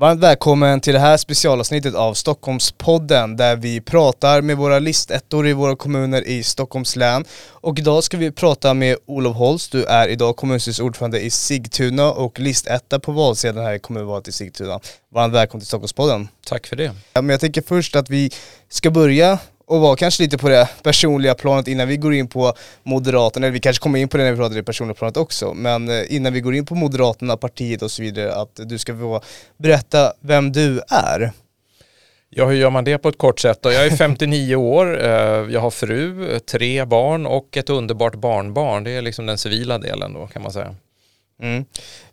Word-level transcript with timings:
Varmt 0.00 0.20
välkommen 0.20 0.80
till 0.80 0.92
det 0.92 1.00
här 1.00 1.16
specialavsnittet 1.16 1.94
av 1.94 2.14
Stockholmspodden 2.14 3.36
där 3.36 3.56
vi 3.56 3.80
pratar 3.80 4.42
med 4.42 4.56
våra 4.56 4.78
listettor 4.78 5.46
i 5.46 5.52
våra 5.52 5.76
kommuner 5.76 6.26
i 6.26 6.42
Stockholms 6.42 6.96
län. 6.96 7.24
Och 7.50 7.78
idag 7.78 8.04
ska 8.04 8.16
vi 8.16 8.30
prata 8.30 8.74
med 8.74 8.96
Olof 9.06 9.36
Holst, 9.36 9.72
du 9.72 9.84
är 9.84 10.08
idag 10.08 10.36
kommunstyrelsens 10.36 10.86
ordförande 10.86 11.20
i 11.20 11.30
Sigtuna 11.30 12.12
och 12.12 12.38
listetta 12.38 13.00
på 13.00 13.12
valsedeln 13.12 13.64
här 13.66 13.74
i 13.74 13.78
kommunvalet 13.78 14.28
i 14.28 14.32
Sigtuna. 14.32 14.80
Varmt 15.14 15.34
välkommen 15.34 15.60
till 15.60 15.68
Stockholmspodden. 15.68 16.28
Tack 16.46 16.66
för 16.66 16.76
det. 16.76 16.94
Ja, 17.12 17.22
men 17.22 17.28
jag 17.28 17.40
tänker 17.40 17.62
först 17.62 17.96
att 17.96 18.10
vi 18.10 18.30
ska 18.68 18.90
börja 18.90 19.38
och 19.70 19.80
vara 19.80 19.96
kanske 19.96 20.22
lite 20.22 20.38
på 20.38 20.48
det 20.48 20.68
personliga 20.82 21.34
planet 21.34 21.68
innan 21.68 21.88
vi 21.88 21.96
går 21.96 22.14
in 22.14 22.28
på 22.28 22.54
Moderaterna, 22.82 23.46
eller 23.46 23.54
vi 23.54 23.60
kanske 23.60 23.82
kommer 23.82 23.98
in 23.98 24.08
på 24.08 24.16
det 24.16 24.24
när 24.24 24.30
vi 24.30 24.36
pratar 24.36 24.54
det 24.54 24.62
personliga 24.62 24.94
planet 24.94 25.16
också, 25.16 25.54
men 25.54 25.88
eh, 25.88 26.14
innan 26.14 26.32
vi 26.32 26.40
går 26.40 26.54
in 26.54 26.66
på 26.66 26.74
Moderaterna, 26.74 27.36
partiet 27.36 27.82
och 27.82 27.90
så 27.90 28.02
vidare, 28.02 28.34
att 28.34 28.60
du 28.64 28.78
ska 28.78 28.98
få 28.98 29.20
berätta 29.56 30.12
vem 30.20 30.52
du 30.52 30.80
är. 30.88 31.32
Ja, 32.28 32.46
hur 32.46 32.56
gör 32.56 32.70
man 32.70 32.84
det 32.84 32.98
på 32.98 33.08
ett 33.08 33.18
kort 33.18 33.40
sätt 33.40 33.62
då? 33.62 33.72
Jag 33.72 33.86
är 33.86 33.90
59 33.96 34.56
år, 34.56 35.04
eh, 35.04 35.10
jag 35.52 35.60
har 35.60 35.70
fru, 35.70 36.38
tre 36.38 36.84
barn 36.84 37.26
och 37.26 37.56
ett 37.56 37.70
underbart 37.70 38.14
barnbarn. 38.14 38.84
Det 38.84 38.90
är 38.90 39.02
liksom 39.02 39.26
den 39.26 39.38
civila 39.38 39.78
delen 39.78 40.12
då 40.12 40.26
kan 40.26 40.42
man 40.42 40.52
säga. 40.52 40.74
Mm 41.42 41.64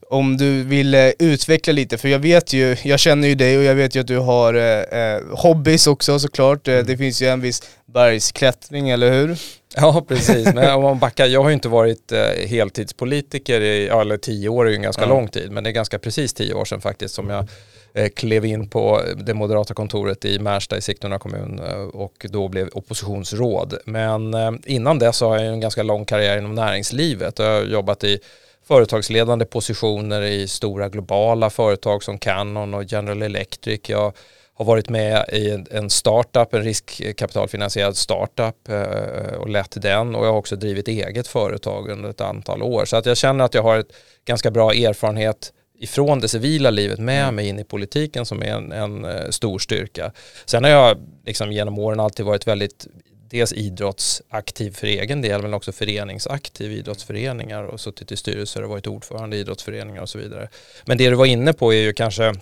om 0.09 0.37
du 0.37 0.63
vill 0.63 0.93
eh, 0.93 1.09
utveckla 1.19 1.73
lite, 1.73 1.97
för 1.97 2.07
jag 2.07 2.19
vet 2.19 2.53
ju, 2.53 2.77
jag 2.83 2.99
känner 2.99 3.27
ju 3.27 3.35
dig 3.35 3.57
och 3.57 3.63
jag 3.63 3.75
vet 3.75 3.95
ju 3.95 3.99
att 3.99 4.07
du 4.07 4.17
har 4.17 4.53
eh, 4.53 4.99
eh 4.99 5.21
hobbys 5.31 5.87
också 5.87 6.19
såklart. 6.19 6.67
Mm. 6.67 6.85
Det 6.85 6.97
finns 6.97 7.21
ju 7.21 7.27
en 7.27 7.41
viss 7.41 7.61
bergsklättring, 7.85 8.89
eller 8.89 9.11
hur? 9.11 9.37
Ja, 9.75 10.05
precis. 10.07 10.45
Men 10.53 10.75
om 10.75 10.83
man 10.83 10.99
backar, 10.99 11.25
jag 11.25 11.43
har 11.43 11.49
ju 11.49 11.53
inte 11.53 11.69
varit 11.69 12.11
eh, 12.11 12.47
heltidspolitiker 12.47 13.61
i, 13.61 13.87
eller 13.87 14.17
tio 14.17 14.49
år 14.49 14.65
är 14.65 14.69
ju 14.69 14.75
en 14.75 14.81
ganska 14.81 15.03
mm. 15.03 15.15
lång 15.15 15.27
tid, 15.27 15.51
men 15.51 15.63
det 15.63 15.69
är 15.69 15.71
ganska 15.71 15.99
precis 15.99 16.33
tio 16.33 16.53
år 16.53 16.65
sedan 16.65 16.81
faktiskt 16.81 17.15
som 17.15 17.29
jag 17.29 17.47
eh, 17.93 18.09
klev 18.09 18.45
in 18.45 18.69
på 18.69 19.01
det 19.25 19.33
moderata 19.33 19.73
kontoret 19.73 20.25
i 20.25 20.39
Märsta 20.39 20.77
i 20.77 20.81
Sigtuna 20.81 21.19
kommun 21.19 21.59
eh, 21.59 21.81
och 21.81 22.25
då 22.29 22.47
blev 22.47 22.69
oppositionsråd. 22.73 23.77
Men 23.85 24.33
eh, 24.33 24.51
innan 24.65 24.99
dess 24.99 25.21
har 25.21 25.37
jag 25.37 25.47
en 25.53 25.59
ganska 25.59 25.83
lång 25.83 26.05
karriär 26.05 26.37
inom 26.37 26.55
näringslivet. 26.55 27.39
Jag 27.39 27.45
har 27.45 27.63
jobbat 27.63 28.03
i 28.03 28.19
företagsledande 28.67 29.45
positioner 29.45 30.21
i 30.21 30.47
stora 30.47 30.89
globala 30.89 31.49
företag 31.49 32.03
som 32.03 32.17
Canon 32.17 32.73
och 32.73 32.83
General 32.83 33.21
Electric. 33.21 33.81
Jag 33.87 34.13
har 34.53 34.65
varit 34.65 34.89
med 34.89 35.25
i 35.33 35.63
en 35.71 35.89
startup, 35.89 36.53
en 36.53 36.63
riskkapitalfinansierad 36.63 37.97
startup 37.97 38.69
eh, 38.69 39.37
och 39.37 39.49
lett 39.49 39.81
den 39.81 40.15
och 40.15 40.25
jag 40.25 40.31
har 40.31 40.37
också 40.37 40.55
drivit 40.55 40.87
eget 40.87 41.27
företag 41.27 41.89
under 41.89 42.09
ett 42.09 42.21
antal 42.21 42.63
år. 42.63 42.85
Så 42.85 42.97
att 42.97 43.05
jag 43.05 43.17
känner 43.17 43.45
att 43.45 43.53
jag 43.53 43.63
har 43.63 43.77
ett 43.77 43.93
ganska 44.25 44.51
bra 44.51 44.73
erfarenhet 44.73 45.53
ifrån 45.79 46.19
det 46.19 46.27
civila 46.27 46.69
livet 46.69 46.99
med 46.99 47.23
mm. 47.23 47.35
mig 47.35 47.47
in 47.47 47.59
i 47.59 47.63
politiken 47.63 48.25
som 48.25 48.43
är 48.43 48.51
en, 48.51 48.71
en 48.71 49.05
eh, 49.05 49.29
stor 49.29 49.59
styrka. 49.59 50.11
Sen 50.45 50.63
har 50.63 50.71
jag 50.71 50.97
liksom 51.25 51.51
genom 51.51 51.79
åren 51.79 51.99
alltid 51.99 52.25
varit 52.25 52.47
väldigt 52.47 52.87
dels 53.29 53.53
idrottsaktiv 53.53 54.71
för 54.71 54.87
egen 54.87 55.21
del 55.21 55.41
men 55.41 55.53
också 55.53 55.71
föreningsaktiv 55.71 56.71
idrottsföreningar 56.71 57.63
och 57.63 57.79
suttit 57.79 58.11
i 58.11 58.15
styrelser 58.15 58.63
och 58.63 58.69
varit 58.69 58.87
ordförande 58.87 59.37
i 59.37 59.39
idrottsföreningar 59.39 60.01
och 60.01 60.09
så 60.09 60.17
vidare. 60.17 60.49
Men 60.85 60.97
det 60.97 61.09
du 61.09 61.15
var 61.15 61.25
inne 61.25 61.53
på 61.53 61.73
är 61.73 61.77
ju 61.77 61.93
kanske 61.93 62.33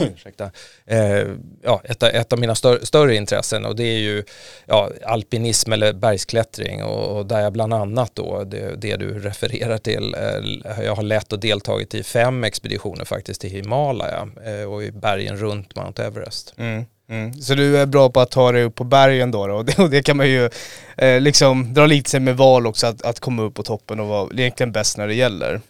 ursäkta, 0.00 0.50
eh, 0.86 1.26
ja, 1.62 1.82
ett, 1.84 2.02
ett, 2.02 2.32
av 2.32 2.38
mina 2.38 2.54
stör, 2.54 2.78
större 2.82 3.16
intressen 3.16 3.64
och 3.64 3.76
det 3.76 3.84
är 3.84 3.98
ju 3.98 4.24
ja, 4.66 4.90
alpinism 5.04 5.72
eller 5.72 5.92
bergsklättring 5.92 6.82
och, 6.82 7.16
och, 7.16 7.26
där 7.26 7.40
jag 7.40 7.52
bland 7.52 7.74
annat 7.74 8.14
då 8.14 8.44
det, 8.44 8.76
det 8.76 8.96
du 8.96 9.18
refererar 9.18 9.78
till, 9.78 10.14
eh, 10.14 10.84
jag 10.84 10.94
har 10.94 11.02
lett 11.02 11.32
och 11.32 11.40
deltagit 11.40 11.94
i 11.94 12.02
fem 12.02 12.44
expeditioner 12.44 13.04
faktiskt 13.04 13.40
till 13.40 13.50
Himalaya 13.50 14.28
eh, 14.44 14.72
och 14.72 14.82
i 14.82 14.92
bergen 14.92 15.36
runt 15.36 15.76
Mount 15.76 16.04
Everest. 16.04 16.54
Mm. 16.56 16.84
Mm. 17.10 17.34
Så 17.34 17.54
du 17.54 17.78
är 17.78 17.86
bra 17.86 18.10
på 18.10 18.20
att 18.20 18.30
ta 18.30 18.52
dig 18.52 18.62
upp 18.62 18.74
på 18.74 18.84
bergen 18.84 19.30
då, 19.30 19.46
då. 19.46 19.54
Och, 19.54 19.64
det, 19.64 19.78
och 19.78 19.90
det 19.90 20.02
kan 20.02 20.16
man 20.16 20.28
ju 20.28 20.50
eh, 20.96 21.20
liksom 21.20 21.74
dra 21.74 21.86
lite 21.86 22.10
sig 22.10 22.20
med 22.20 22.36
val 22.36 22.66
också, 22.66 22.86
att, 22.86 23.02
att 23.02 23.20
komma 23.20 23.42
upp 23.42 23.54
på 23.54 23.62
toppen 23.62 24.00
och 24.00 24.06
vara 24.06 24.28
egentligen 24.32 24.72
bäst 24.72 24.98
när 24.98 25.06
det 25.06 25.14
gäller. 25.14 25.60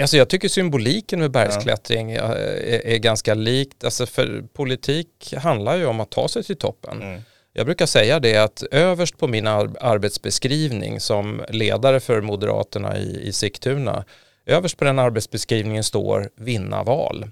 Alltså 0.00 0.16
jag 0.16 0.28
tycker 0.28 0.48
symboliken 0.48 1.20
med 1.20 1.30
bergsklättring 1.30 2.12
ja. 2.12 2.22
är, 2.22 2.86
är, 2.86 2.98
ganska 2.98 3.34
likt, 3.34 3.84
alltså 3.84 4.06
för 4.06 4.44
politik 4.52 5.34
handlar 5.36 5.76
ju 5.76 5.86
om 5.86 6.00
att 6.00 6.10
ta 6.10 6.28
sig 6.28 6.44
till 6.44 6.56
toppen. 6.56 7.02
Mm. 7.02 7.20
Jag 7.52 7.66
brukar 7.66 7.86
säga 7.86 8.20
det 8.20 8.36
att 8.36 8.62
överst 8.70 9.18
på 9.18 9.26
min 9.26 9.46
arbetsbeskrivning 9.46 11.00
som 11.00 11.42
ledare 11.48 12.00
för 12.00 12.20
Moderaterna 12.20 12.98
i, 12.98 13.28
i 13.28 13.32
Sigtuna, 13.32 14.04
överst 14.46 14.76
på 14.76 14.84
den 14.84 14.98
arbetsbeskrivningen 14.98 15.84
står 15.84 16.30
vinna 16.36 16.82
val. 16.82 17.30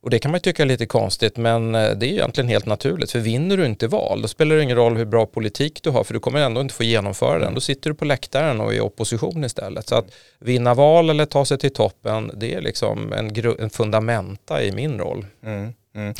Och 0.00 0.10
det 0.10 0.18
kan 0.18 0.30
man 0.30 0.40
tycka 0.40 0.62
är 0.62 0.66
lite 0.66 0.86
konstigt 0.86 1.36
men 1.36 1.74
eh, 1.74 1.90
det 1.90 2.06
är 2.06 2.10
egentligen 2.10 2.48
helt 2.48 2.66
naturligt 2.66 3.10
för 3.10 3.18
vinner 3.18 3.56
du 3.56 3.66
inte 3.66 3.88
val 3.88 4.22
då 4.22 4.28
spelar 4.28 4.56
det 4.56 4.62
ingen 4.62 4.76
roll 4.76 4.96
hur 4.96 5.04
bra 5.04 5.26
politik 5.26 5.82
du 5.82 5.90
har 5.90 6.04
för 6.04 6.14
du 6.14 6.20
kommer 6.20 6.40
ändå 6.40 6.60
inte 6.60 6.74
få 6.74 6.84
genomföra 6.84 7.38
den. 7.38 7.54
Då 7.54 7.60
sitter 7.60 7.90
du 7.90 7.96
på 7.96 8.04
läktaren 8.04 8.60
och 8.60 8.72
är 8.72 8.76
i 8.76 8.80
opposition 8.80 9.44
istället. 9.44 9.88
Så 9.88 9.94
att 9.94 10.06
vinna 10.38 10.74
val 10.74 11.10
eller 11.10 11.26
ta 11.26 11.44
sig 11.44 11.58
till 11.58 11.72
toppen 11.72 12.30
det 12.34 12.54
är 12.54 12.60
liksom 12.60 13.12
en, 13.12 13.32
en 13.58 13.70
fundamenta 13.70 14.62
i 14.62 14.72
min 14.72 14.98
roll. 14.98 15.26
Mm, 15.44 15.72
mm. 15.94 16.14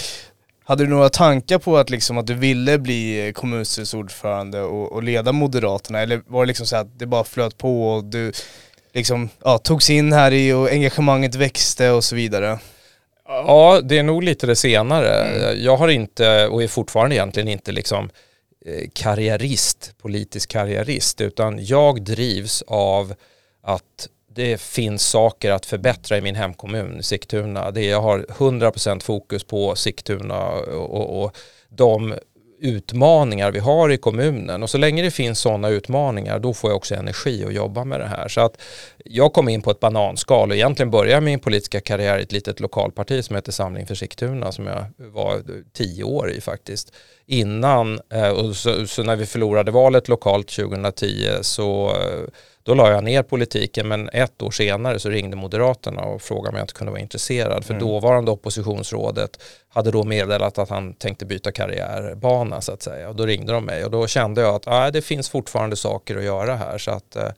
Hade 0.65 0.85
du 0.85 0.91
några 0.91 1.09
tankar 1.09 1.59
på 1.59 1.77
att, 1.77 1.91
liksom, 1.91 2.19
att 2.19 2.27
du 2.27 2.35
ville 2.35 2.79
bli 2.79 3.33
kommunstyrelseordförande 3.35 4.63
och, 4.63 4.93
och 4.93 5.03
leda 5.03 5.33
Moderaterna 5.33 6.01
eller 6.01 6.23
var 6.27 6.45
det 6.45 6.47
liksom 6.47 6.67
så 6.67 6.77
att 6.77 6.99
det 6.99 7.07
bara 7.07 7.25
flöt 7.25 7.59
på 7.59 7.89
och 7.89 8.05
du 8.05 8.33
liksom, 8.95 9.29
ja, 9.45 9.59
togs 9.59 9.91
in 9.91 10.13
här 10.13 10.33
i 10.33 10.53
och 10.53 10.71
engagemanget 10.71 11.35
växte 11.35 11.91
och 11.91 12.05
så 12.05 12.17
vidare? 12.17 12.59
Ja, 13.29 13.81
det 13.85 13.99
är 13.99 14.03
nog 14.03 14.23
lite 14.23 14.47
det 14.47 14.57
senare. 14.57 15.25
Mm. 15.25 15.65
Jag 15.65 15.77
har 15.77 15.89
inte, 15.89 16.47
och 16.47 16.63
är 16.63 16.69
fortfarande 16.69 17.17
egentligen 17.17 17.49
inte 17.49 17.73
liksom 17.73 18.11
eh, 18.67 18.89
karriärist, 18.93 19.95
politisk 19.99 20.51
karriärist, 20.51 21.21
utan 21.21 21.65
jag 21.65 22.03
drivs 22.03 22.63
av 22.67 23.15
att 23.63 24.09
det 24.35 24.61
finns 24.61 25.03
saker 25.03 25.51
att 25.51 25.67
förbättra 25.67 26.19
i 26.19 26.21
min 26.21 26.35
hemkommun 26.35 27.03
Sigtuna. 27.03 27.71
Det 27.71 27.85
jag 27.85 28.01
har 28.01 28.19
100% 28.19 29.01
fokus 29.01 29.45
på 29.45 29.75
Sigtuna 29.75 30.49
och, 30.49 30.91
och, 30.91 31.23
och 31.23 31.37
de 31.69 32.15
utmaningar 32.61 33.51
vi 33.51 33.59
har 33.59 33.91
i 33.91 33.97
kommunen 33.97 34.63
och 34.63 34.71
så 34.71 34.79
länge 34.79 35.03
det 35.03 35.11
finns 35.11 35.41
sådana 35.41 35.69
utmaningar 35.69 36.39
då 36.39 36.55
får 36.55 36.71
jag 36.71 36.77
också 36.77 36.95
energi 36.95 37.45
att 37.45 37.55
jobba 37.55 37.85
med 37.85 38.01
det 38.01 38.07
här. 38.07 38.29
Så 38.29 38.41
att 38.41 38.63
jag 39.05 39.33
kom 39.33 39.49
in 39.49 39.63
på 39.63 39.71
ett 39.71 39.81
bananskal 39.81 40.51
och 40.51 40.57
egentligen 40.57 40.91
började 40.91 41.21
min 41.21 41.39
politiska 41.39 41.81
karriär 41.81 42.19
i 42.19 42.23
ett 42.23 42.33
litet 42.33 42.61
lokalparti 42.61 43.25
som 43.25 43.37
heter 43.37 43.53
Samling 43.53 43.87
för 43.87 43.95
Sigtuna 43.95 44.53
som 44.53 44.67
jag 44.67 44.85
var 44.97 45.43
tio 45.73 46.05
år 46.05 46.31
i 46.31 46.41
faktiskt. 46.41 46.93
Innan, 47.27 48.01
eh, 48.13 48.29
och 48.29 48.57
så, 48.57 48.87
så 48.87 49.03
när 49.03 49.17
vi 49.17 49.27
förlorade 49.27 49.71
valet 49.71 50.09
lokalt 50.09 50.49
2010 50.49 51.29
så 51.41 51.91
eh, 51.91 52.29
då 52.67 52.75
la 52.75 52.91
jag 52.91 53.05
ner 53.05 53.23
politiken 53.23 53.89
men 53.89 54.09
ett 54.09 54.43
år 54.43 54.51
senare 54.51 54.99
så 54.99 55.09
ringde 55.09 55.37
Moderaterna 55.37 56.03
och 56.03 56.23
frågade 56.23 56.49
om 56.49 56.55
jag 56.55 56.65
inte 56.65 56.75
kunde 56.75 56.91
vara 56.91 57.01
intresserad. 57.01 57.65
För 57.65 57.75
mm. 57.75 57.87
dåvarande 57.87 58.31
oppositionsrådet 58.31 59.43
hade 59.69 59.91
då 59.91 60.05
meddelat 60.05 60.59
att 60.59 60.69
han 60.69 60.95
tänkte 60.95 61.27
byta 61.27 61.53
karriärbana 61.53 62.61
så 62.61 62.73
att 62.73 62.83
säga. 62.83 63.09
Och 63.09 63.17
då 63.17 63.27
ringde 63.27 63.53
de 63.53 63.65
mig 63.65 63.85
och 63.85 63.91
då 63.91 64.07
kände 64.07 64.41
jag 64.41 64.55
att 64.55 64.67
ah, 64.67 64.91
det 64.91 65.03
finns 65.03 65.29
fortfarande 65.29 65.77
saker 65.77 66.17
att 66.17 66.25
göra 66.25 66.57
här. 66.57 66.79
Så, 66.79 66.91
att, 66.91 67.17
eh, 67.17 67.31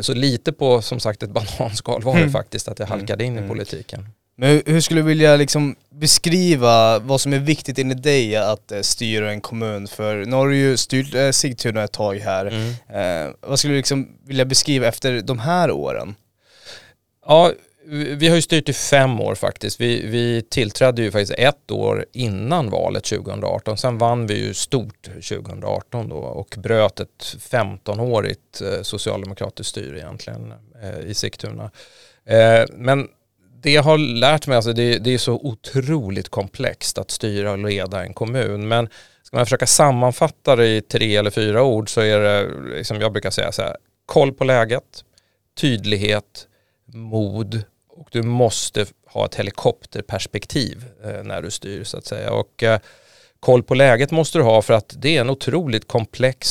så 0.00 0.14
lite 0.14 0.52
på 0.52 0.82
som 0.82 1.00
sagt 1.00 1.22
ett 1.22 1.30
bananskal 1.58 2.02
var 2.02 2.14
det 2.14 2.20
mm. 2.20 2.32
faktiskt 2.32 2.68
att 2.68 2.78
jag 2.78 2.86
halkade 2.86 3.24
in 3.24 3.32
mm. 3.32 3.44
i 3.44 3.48
politiken. 3.48 4.08
Men 4.38 4.62
hur 4.66 4.80
skulle 4.80 5.00
du 5.00 5.06
vilja 5.06 5.36
liksom 5.36 5.76
beskriva 5.90 6.98
vad 6.98 7.20
som 7.20 7.32
är 7.32 7.38
viktigt 7.38 7.78
enligt 7.78 8.02
dig 8.02 8.36
att 8.36 8.72
eh, 8.72 8.80
styra 8.80 9.30
en 9.30 9.40
kommun? 9.40 9.88
För 9.88 10.24
nu 10.24 10.36
har 10.36 10.48
du 10.48 10.56
ju 10.56 10.76
styrt 10.76 11.14
eh, 11.14 11.30
Sigtuna 11.30 11.84
ett 11.84 11.92
tag 11.92 12.16
här. 12.16 12.46
Mm. 12.46 13.28
Eh, 13.28 13.34
vad 13.40 13.58
skulle 13.58 13.74
du 13.74 13.78
liksom 13.78 14.08
vilja 14.24 14.44
beskriva 14.44 14.86
efter 14.86 15.20
de 15.20 15.38
här 15.38 15.70
åren? 15.70 16.14
Ja, 17.26 17.52
vi 18.16 18.28
har 18.28 18.36
ju 18.36 18.42
styrt 18.42 18.68
i 18.68 18.72
fem 18.72 19.20
år 19.20 19.34
faktiskt. 19.34 19.80
Vi, 19.80 20.06
vi 20.06 20.42
tillträdde 20.42 21.02
ju 21.02 21.10
faktiskt 21.10 21.38
ett 21.38 21.70
år 21.70 22.06
innan 22.12 22.70
valet 22.70 23.04
2018. 23.04 23.78
Sen 23.78 23.98
vann 23.98 24.26
vi 24.26 24.38
ju 24.38 24.54
stort 24.54 25.04
2018 25.04 26.08
då 26.08 26.16
och 26.16 26.54
bröt 26.58 27.00
ett 27.00 27.36
15-årigt 27.50 28.62
eh, 28.62 28.82
socialdemokratiskt 28.82 29.70
styre 29.70 29.98
egentligen 29.98 30.52
i 31.06 31.14
Sigtuna. 31.14 31.70
Men 32.72 33.08
det 33.66 33.72
jag 33.72 33.82
har 33.82 33.98
lärt 33.98 34.46
mig, 34.46 34.56
alltså 34.56 34.72
det, 34.72 34.98
det, 34.98 35.14
är 35.14 35.18
så 35.18 35.34
otroligt 35.34 36.28
komplext 36.28 36.98
att 36.98 37.10
styra 37.10 37.52
och 37.52 37.58
leda 37.58 38.04
en 38.04 38.14
kommun. 38.14 38.68
Men 38.68 38.88
ska 39.22 39.36
man 39.36 39.46
försöka 39.46 39.66
sammanfatta 39.66 40.56
det 40.56 40.68
i 40.68 40.80
tre 40.80 41.16
eller 41.16 41.30
fyra 41.30 41.62
ord 41.62 41.90
så 41.90 42.00
är 42.00 42.18
det, 42.18 42.50
liksom 42.76 43.00
jag 43.00 43.12
brukar 43.12 43.30
säga 43.30 43.52
så 43.52 43.62
här, 43.62 43.76
koll 44.06 44.32
på 44.32 44.44
läget, 44.44 45.04
tydlighet, 45.60 46.46
mod 46.86 47.62
och 47.88 48.08
du 48.10 48.22
måste 48.22 48.86
ha 49.06 49.26
ett 49.26 49.34
helikopterperspektiv 49.34 50.84
eh, 51.04 51.22
när 51.22 51.42
du 51.42 51.50
styr 51.50 51.84
så 51.84 51.98
att 51.98 52.06
säga. 52.06 52.32
Och 52.32 52.62
eh, 52.62 52.80
koll 53.40 53.62
på 53.62 53.74
läget 53.74 54.10
måste 54.10 54.38
du 54.38 54.42
ha 54.42 54.62
för 54.62 54.74
att 54.74 54.94
det 54.98 55.16
är 55.16 55.20
en 55.20 55.30
otroligt 55.30 55.88
komplex 55.88 56.48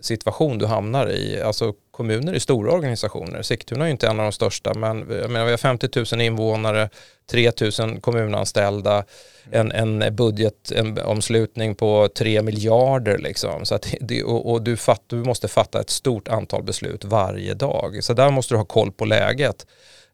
situation 0.00 0.58
du 0.58 0.66
hamnar 0.66 1.10
i. 1.10 1.42
Alltså 1.42 1.74
kommuner 1.96 2.32
är 2.32 2.38
stora 2.38 2.72
organisationer. 2.72 3.42
Sigtuna 3.42 3.86
är 3.86 3.90
inte 3.90 4.06
en 4.06 4.20
av 4.20 4.24
de 4.24 4.32
största 4.32 4.74
men 4.74 4.98
jag 4.98 5.30
menar, 5.30 5.44
vi 5.44 5.50
har 5.50 5.58
50 5.58 5.88
000 6.14 6.20
invånare, 6.20 6.88
3 7.30 7.52
000 7.80 8.00
kommunanställda, 8.00 9.04
en, 9.50 9.72
en 9.72 10.16
budgetomslutning 10.16 11.74
på 11.74 12.08
3 12.18 12.42
miljarder 12.42 13.18
liksom. 13.18 13.64
Så 13.64 13.74
att 13.74 13.94
det, 14.00 14.22
och, 14.22 14.52
och 14.52 14.62
du, 14.62 14.76
fatt, 14.76 15.02
du 15.06 15.16
måste 15.16 15.48
fatta 15.48 15.80
ett 15.80 15.90
stort 15.90 16.28
antal 16.28 16.62
beslut 16.62 17.04
varje 17.04 17.54
dag. 17.54 17.98
Så 18.04 18.12
där 18.12 18.30
måste 18.30 18.54
du 18.54 18.58
ha 18.58 18.64
koll 18.64 18.92
på 18.92 19.04
läget. 19.04 19.66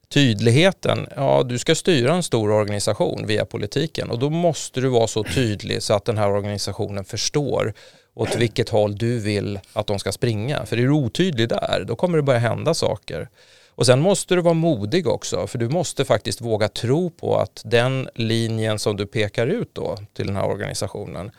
Tydligheten, 0.08 1.06
ja 1.16 1.42
du 1.42 1.58
ska 1.58 1.74
styra 1.74 2.14
en 2.14 2.22
stor 2.22 2.50
organisation 2.50 3.26
via 3.26 3.44
politiken 3.44 4.10
och 4.10 4.18
då 4.18 4.30
måste 4.30 4.80
du 4.80 4.88
vara 4.88 5.06
så 5.06 5.24
tydlig 5.24 5.82
så 5.82 5.94
att 5.94 6.04
den 6.04 6.18
här 6.18 6.30
organisationen 6.30 7.04
förstår 7.04 7.74
åt 8.14 8.36
vilket 8.36 8.68
håll 8.68 8.96
du 8.96 9.18
vill 9.18 9.60
att 9.72 9.86
de 9.86 9.98
ska 9.98 10.12
springa. 10.12 10.66
För 10.66 10.76
är 10.76 10.82
du 10.82 10.90
otydlig 10.90 11.48
där, 11.48 11.84
då 11.86 11.96
kommer 11.96 12.16
det 12.16 12.22
börja 12.22 12.38
hända 12.38 12.74
saker. 12.74 13.28
Och 13.74 13.86
sen 13.86 14.00
måste 14.00 14.34
du 14.34 14.40
vara 14.40 14.54
modig 14.54 15.06
också, 15.06 15.46
för 15.46 15.58
du 15.58 15.68
måste 15.68 16.04
faktiskt 16.04 16.40
våga 16.40 16.68
tro 16.68 17.10
på 17.10 17.36
att 17.36 17.62
den 17.64 18.08
linjen 18.14 18.78
som 18.78 18.96
du 18.96 19.06
pekar 19.06 19.46
ut 19.46 19.70
då 19.72 19.98
till 20.12 20.26
den 20.26 20.36
här 20.36 20.46
organisationen, 20.46 21.30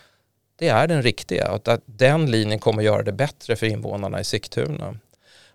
det 0.60 0.68
är 0.68 0.88
den 0.88 1.04
riktiga 1.04 1.52
och 1.52 1.68
att 1.68 1.82
den 1.86 2.32
linjen 2.32 2.60
kommer 2.60 2.84
göra 2.84 3.04
det 3.04 3.12
bättre 3.12 3.56
för 3.56 3.66
invånarna 3.66 4.20
i 4.20 4.24
Sigtuna. 4.24 4.98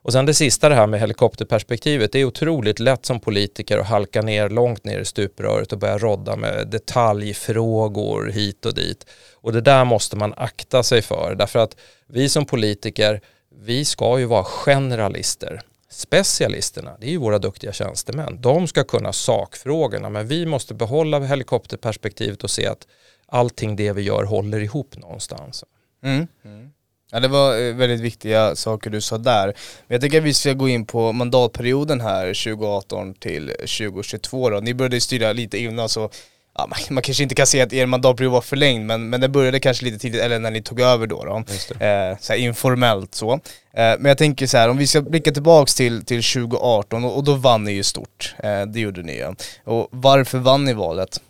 Och 0.09 0.13
sen 0.13 0.27
det 0.27 0.35
sista 0.35 0.69
det 0.69 0.75
här 0.75 0.87
med 0.87 1.01
helikopterperspektivet. 1.01 2.13
Det 2.13 2.21
är 2.21 2.25
otroligt 2.25 2.79
lätt 2.79 3.07
som 3.07 3.21
politiker 3.21 3.79
att 3.79 3.87
halka 3.87 4.23
ner 4.23 4.49
långt 4.49 4.85
ner 4.85 5.01
i 5.01 5.05
stupröret 5.05 5.73
och 5.73 5.79
börja 5.79 5.99
rodda 5.99 6.37
med 6.37 6.69
detaljfrågor 6.69 8.27
hit 8.27 8.67
och 8.67 8.75
dit. 8.75 9.07
Och 9.35 9.53
det 9.53 9.61
där 9.61 9.85
måste 9.85 10.17
man 10.17 10.35
akta 10.37 10.83
sig 10.83 11.03
för. 11.03 11.35
Därför 11.39 11.59
att 11.59 11.77
vi 12.07 12.29
som 12.29 12.47
politiker, 12.47 13.21
vi 13.63 13.85
ska 13.85 14.19
ju 14.19 14.25
vara 14.25 14.45
generalister. 14.45 15.61
Specialisterna, 15.91 16.97
det 17.01 17.07
är 17.07 17.11
ju 17.11 17.19
våra 17.19 17.39
duktiga 17.39 17.73
tjänstemän. 17.73 18.41
De 18.41 18.67
ska 18.67 18.85
kunna 18.85 19.13
sakfrågorna 19.13 20.09
men 20.09 20.27
vi 20.27 20.47
måste 20.47 20.75
behålla 20.75 21.21
helikopterperspektivet 21.21 22.45
och 22.45 22.51
se 22.51 22.67
att 22.67 22.87
allting 23.27 23.77
det 23.77 23.93
vi 23.93 24.03
gör 24.03 24.25
håller 24.25 24.61
ihop 24.61 24.97
någonstans. 24.97 25.65
Mm. 26.03 26.27
Mm. 26.45 26.71
Ja 27.11 27.21
det 27.21 27.29
var 27.29 27.61
eh, 27.61 27.75
väldigt 27.75 28.01
viktiga 28.01 28.57
saker 28.57 28.91
du 28.91 29.01
sa 29.01 29.19
där. 29.19 29.47
Men 29.47 29.95
jag 29.95 30.01
tänker 30.01 30.19
att 30.19 30.25
vi 30.25 30.35
ska 30.35 30.53
gå 30.53 30.69
in 30.69 30.87
på 30.87 31.13
mandatperioden 31.13 32.01
här 32.01 32.27
2018 32.27 33.15
till 33.15 33.49
2022 33.49 34.51
då. 34.51 34.61
Ni 34.61 34.75
började 34.75 35.01
styra 35.01 35.33
lite 35.33 35.59
innan 35.59 35.89
så 35.89 36.11
ja, 36.55 36.67
man, 36.67 36.79
man, 36.91 37.03
kanske 37.03 37.23
inte 37.23 37.35
kan 37.35 37.47
säga 37.47 37.65
att 37.65 37.73
er 37.73 37.87
mandatperiod 37.87 38.33
var 38.33 38.41
förlängd 38.41 38.87
men, 38.87 39.11
men 39.11 39.21
det 39.21 39.29
började 39.29 39.61
kanske 39.61 39.85
lite 39.85 39.99
tidigt, 39.99 40.21
eller 40.21 40.39
när 40.39 40.51
ni 40.51 40.63
tog 40.63 40.81
över 40.81 41.07
då. 41.07 41.25
då. 41.25 41.37
Eh, 41.85 42.17
så 42.21 42.35
informellt 42.35 43.15
så. 43.15 43.33
Eh, 43.33 43.41
men 43.73 44.05
jag 44.05 44.19
tänker 44.19 44.47
så 44.47 44.57
här, 44.57 44.69
om 44.69 44.77
vi 44.77 44.87
ska 44.87 45.03
blicka 45.03 45.33
tillbaks 45.33 45.75
till, 45.75 46.05
till 46.05 46.23
2018 46.23 47.05
och, 47.05 47.17
och 47.17 47.25
då 47.25 47.35
vann 47.35 47.65
ni 47.65 47.73
ju 47.73 47.83
stort. 47.83 48.35
Eh, 48.39 48.63
det 48.63 48.81
gjorde 48.81 49.03
ni 49.03 49.13
ju. 49.13 49.35
Och 49.65 49.89
varför 49.91 50.39
vann 50.39 50.65
ni 50.65 50.73
valet? 50.73 51.21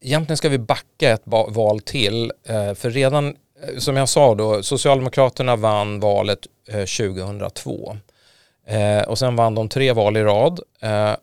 Egentligen 0.00 0.36
ska 0.36 0.48
vi 0.48 0.58
backa 0.58 1.10
ett 1.10 1.22
val 1.48 1.80
till, 1.80 2.32
eh, 2.48 2.74
för 2.74 2.90
redan 2.90 3.34
som 3.78 3.96
jag 3.96 4.08
sa 4.08 4.34
då, 4.34 4.62
Socialdemokraterna 4.62 5.56
vann 5.56 6.00
valet 6.00 6.46
2002. 6.66 7.96
Eh, 8.66 8.98
eh, 8.98 9.02
och 9.02 9.18
sen 9.18 9.36
vann 9.36 9.54
de 9.54 9.68
tre 9.68 9.92
val 9.92 10.16
i 10.16 10.22
rad 10.22 10.60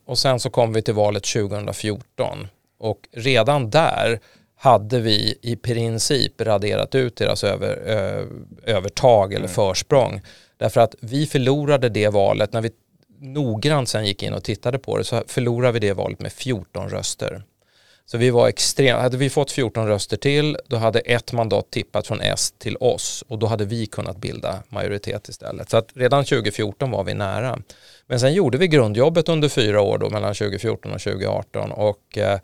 och 0.05 0.17
sen 0.17 0.39
så 0.39 0.49
kom 0.49 0.73
vi 0.73 0.81
till 0.81 0.93
valet 0.93 1.23
2014 1.23 2.47
och 2.79 2.99
redan 3.11 3.69
där 3.69 4.19
hade 4.55 4.99
vi 4.99 5.39
i 5.41 5.55
princip 5.55 6.41
raderat 6.41 6.95
ut 6.95 7.15
deras 7.15 7.43
över, 7.43 7.77
övertag 8.63 9.33
eller 9.33 9.45
mm. 9.45 9.55
försprång. 9.55 10.21
Därför 10.57 10.81
att 10.81 10.95
vi 10.99 11.25
förlorade 11.25 11.89
det 11.89 12.09
valet, 12.09 12.53
när 12.53 12.61
vi 12.61 12.71
noggrant 13.23 13.89
sen 13.89 14.05
gick 14.05 14.23
in 14.23 14.33
och 14.33 14.43
tittade 14.43 14.79
på 14.79 14.97
det 14.97 15.03
så 15.03 15.23
förlorade 15.27 15.73
vi 15.73 15.79
det 15.79 15.93
valet 15.93 16.19
med 16.19 16.31
14 16.33 16.89
röster. 16.89 17.43
Så 18.05 18.17
vi 18.17 18.29
var 18.29 18.47
extremt, 18.47 19.01
hade 19.01 19.17
vi 19.17 19.29
fått 19.29 19.51
14 19.51 19.87
röster 19.87 20.17
till 20.17 20.57
då 20.67 20.75
hade 20.75 20.99
ett 20.99 21.33
mandat 21.33 21.71
tippat 21.71 22.07
från 22.07 22.21
S 22.21 22.53
till 22.57 22.77
oss 22.79 23.23
och 23.27 23.39
då 23.39 23.47
hade 23.47 23.65
vi 23.65 23.85
kunnat 23.85 24.17
bilda 24.17 24.63
majoritet 24.69 25.29
istället. 25.29 25.69
Så 25.69 25.77
att 25.77 25.89
redan 25.93 26.25
2014 26.25 26.91
var 26.91 27.03
vi 27.03 27.13
nära. 27.13 27.59
Men 28.07 28.19
sen 28.19 28.33
gjorde 28.33 28.57
vi 28.57 28.67
grundjobbet 28.67 29.29
under 29.29 29.49
fyra 29.49 29.81
år 29.81 29.97
då 29.97 30.09
mellan 30.09 30.35
2014 30.35 30.91
och 30.91 31.01
2018 31.01 31.71
och 31.71 32.17
eh, 32.17 32.39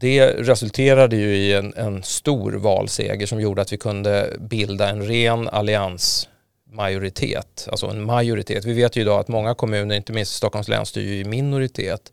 det 0.00 0.26
resulterade 0.26 1.16
ju 1.16 1.36
i 1.36 1.52
en, 1.52 1.74
en, 1.76 2.02
stor 2.02 2.52
valseger 2.52 3.26
som 3.26 3.40
gjorde 3.40 3.62
att 3.62 3.72
vi 3.72 3.76
kunde 3.76 4.36
bilda 4.40 4.88
en 4.88 5.02
ren 5.02 5.48
alliansmajoritet, 5.48 7.68
alltså 7.70 7.86
en 7.86 8.04
majoritet. 8.04 8.64
Vi 8.64 8.72
vet 8.72 8.96
ju 8.96 9.00
idag 9.00 9.20
att 9.20 9.28
många 9.28 9.54
kommuner, 9.54 9.96
inte 9.96 10.12
minst 10.12 10.34
Stockholms 10.34 10.68
län, 10.68 10.86
styr 10.86 11.02
ju 11.02 11.20
i 11.20 11.24
minoritet. 11.24 12.12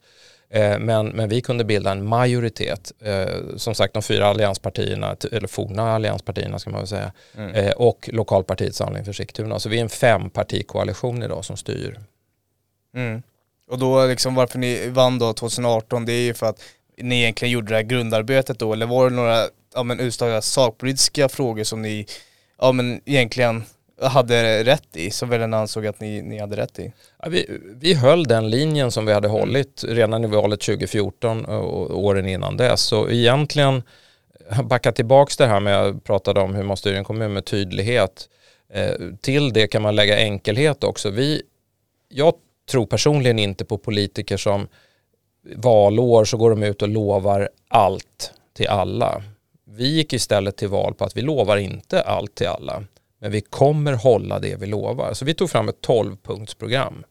Eh, 0.54 0.80
men, 0.80 1.08
men 1.08 1.30
vi 1.30 1.42
kunde 1.42 1.64
bilda 1.64 1.92
en 1.92 2.08
majoritet, 2.08 2.92
eh, 3.00 3.58
som 3.58 3.76
sagt 3.76 3.94
de 3.94 4.04
fyra 4.04 4.28
allianspartierna, 4.28 5.16
eller 5.32 5.48
forna 5.48 5.96
allianspartierna 5.96 6.60
ska 6.60 6.70
man 6.70 6.80
väl 6.80 6.88
säga, 6.88 7.12
mm. 7.38 7.56
Eh, 7.56 7.72
och 7.72 8.10
lokalpartiet 8.14 8.76
Samling 8.76 9.06
för 9.06 9.14
Sigtuna. 9.14 9.60
Så 9.60 9.70
vi 9.70 9.78
är 9.78 9.82
en 9.82 9.90
fempartikoalition 9.90 11.24
idag 11.24 11.46
som 11.46 11.58
styr. 11.58 12.00
Mm. 12.96 13.24
Och 13.72 13.80
då 13.80 14.06
liksom 14.06 14.36
varför 14.36 14.60
ni 14.60 14.90
vann 14.90 15.20
då 15.20 15.34
2018, 15.34 16.06
det 16.06 16.14
är 16.14 16.24
ju 16.24 16.34
för 16.34 16.46
att 16.46 16.62
ni 16.98 17.22
egentligen 17.22 17.52
gjorde 17.52 17.70
det 17.70 17.76
här 17.76 17.84
grundarbetet 17.84 18.60
då, 18.60 18.74
eller 18.74 18.86
var 18.86 19.10
det 19.10 19.16
några 19.16 19.44
ja, 19.76 19.84
men, 19.84 20.12
sakpolitiska 20.42 21.30
frågor 21.30 21.64
som 21.64 21.82
ni 21.82 22.08
ja, 22.60 22.72
men, 22.72 23.02
egentligen 23.06 23.64
hade 24.02 24.64
rätt 24.64 24.96
i, 24.96 25.12
som 25.12 25.30
väljarna 25.30 25.58
ansåg 25.58 25.88
att 25.88 26.00
ni, 26.00 26.22
ni 26.22 26.40
hade 26.40 26.58
rätt 26.58 26.80
i? 26.80 26.94
Ja, 27.24 27.30
vi, 27.30 27.60
vi 27.76 27.94
höll 27.94 28.24
den 28.24 28.50
linjen 28.50 28.92
som 28.92 29.06
vi 29.06 29.14
hade 29.14 29.28
hållit 29.28 29.84
redan 29.88 30.24
i 30.24 30.28
valet 30.28 30.62
2014 30.62 31.46
och 31.46 32.00
åren 32.00 32.28
innan 32.28 32.58
dess. 32.58 32.82
Så 32.82 33.10
egentligen, 33.10 33.84
backa 34.64 34.92
tillbaka 34.92 35.34
det 35.38 35.48
här 35.48 35.60
med, 35.60 35.74
jag 35.74 36.04
pratade 36.04 36.42
om 36.42 36.56
hur 36.56 36.64
man 36.64 36.78
styr 36.78 36.94
en 36.94 37.04
kommun 37.04 37.34
med 37.34 37.46
tydlighet. 37.46 38.30
Eh, 38.74 38.96
till 39.22 39.54
det 39.54 39.68
kan 39.68 39.82
man 39.82 39.96
lägga 39.96 40.18
enkelhet 40.18 40.84
också. 40.84 41.10
Vi, 41.10 41.42
jag 42.10 42.34
tror 42.72 42.86
personligen 42.86 43.40
inte 43.40 43.66
på 43.66 43.78
politiker 43.78 44.38
som 44.38 44.68
valår 45.56 46.26
så 46.26 46.38
går 46.38 46.50
de 46.50 46.64
ut 46.64 46.82
och 46.82 46.88
lovar 46.88 47.50
allt 47.68 48.34
till 48.54 48.68
alla. 48.68 49.24
Vi 49.66 49.88
gick 49.88 50.14
istället 50.14 50.58
till 50.58 50.68
val 50.68 50.94
på 50.94 51.06
att 51.06 51.18
vi 51.18 51.22
lovar 51.22 51.58
inte 51.58 52.02
allt 52.02 52.36
till 52.36 52.48
alla. 52.48 52.84
Men 53.24 53.32
vi 53.32 53.42
kommer 53.42 53.94
hålla 53.94 54.40
det 54.40 54.56
vi 54.56 54.66
lovar. 54.66 55.14
Så 55.14 55.26
vi 55.26 55.34
tog 55.34 55.50
fram 55.50 55.70
ett 55.70 55.88
12-punktsprogram. 55.88 57.04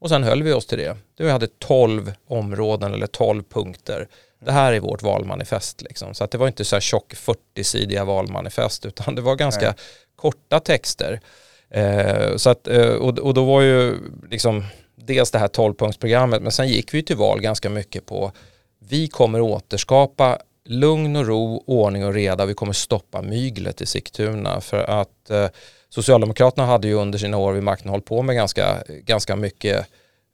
Och 0.00 0.08
sen 0.08 0.24
höll 0.24 0.42
vi 0.42 0.52
oss 0.52 0.66
till 0.66 0.78
det. 0.78 0.96
Vi 1.18 1.30
hade 1.30 1.46
12 1.46 2.12
områden 2.26 2.94
eller 2.94 3.06
12 3.06 3.42
punkter. 3.42 4.08
Det 4.44 4.52
här 4.52 4.72
är 4.72 4.80
vårt 4.80 5.02
valmanifest. 5.02 5.82
Liksom. 5.82 6.14
Så 6.14 6.24
att 6.24 6.30
det 6.30 6.38
var 6.38 6.46
inte 6.46 6.64
så 6.64 6.76
här 6.76 6.80
tjock 6.80 7.14
40-sidiga 7.14 8.04
valmanifest 8.04 8.86
utan 8.86 9.14
det 9.14 9.22
var 9.22 9.36
ganska 9.36 9.66
Nej. 9.66 9.74
korta 10.16 10.60
texter. 10.60 11.20
Eh, 11.70 12.36
så 12.36 12.50
att, 12.50 12.68
eh, 12.68 12.88
och, 12.88 13.18
och 13.18 13.34
då 13.34 13.44
var 13.44 13.60
ju 13.60 13.96
liksom 14.30 14.64
dels 14.96 15.30
det 15.30 15.38
här 15.38 15.48
12-punktsprogrammet 15.48 16.40
men 16.40 16.52
sen 16.52 16.68
gick 16.68 16.94
vi 16.94 17.02
till 17.02 17.16
val 17.16 17.40
ganska 17.40 17.70
mycket 17.70 18.06
på 18.06 18.32
vi 18.78 19.08
kommer 19.08 19.40
återskapa 19.40 20.38
lugn 20.64 21.16
och 21.16 21.26
ro, 21.26 21.64
ordning 21.66 22.04
och 22.04 22.14
reda. 22.14 22.46
Vi 22.46 22.54
kommer 22.54 22.72
stoppa 22.72 23.22
myglet 23.22 23.80
i 23.80 23.86
Sigtuna 23.86 24.60
för 24.60 24.84
att 24.84 25.30
eh, 25.30 25.48
Socialdemokraterna 25.88 26.66
hade 26.66 26.88
ju 26.88 26.94
under 26.94 27.18
sina 27.18 27.36
år 27.36 27.52
vid 27.52 27.62
makten 27.62 27.90
hållit 27.90 28.04
på 28.04 28.22
med 28.22 28.36
ganska, 28.36 28.82
ganska 28.88 29.36
mycket 29.36 29.86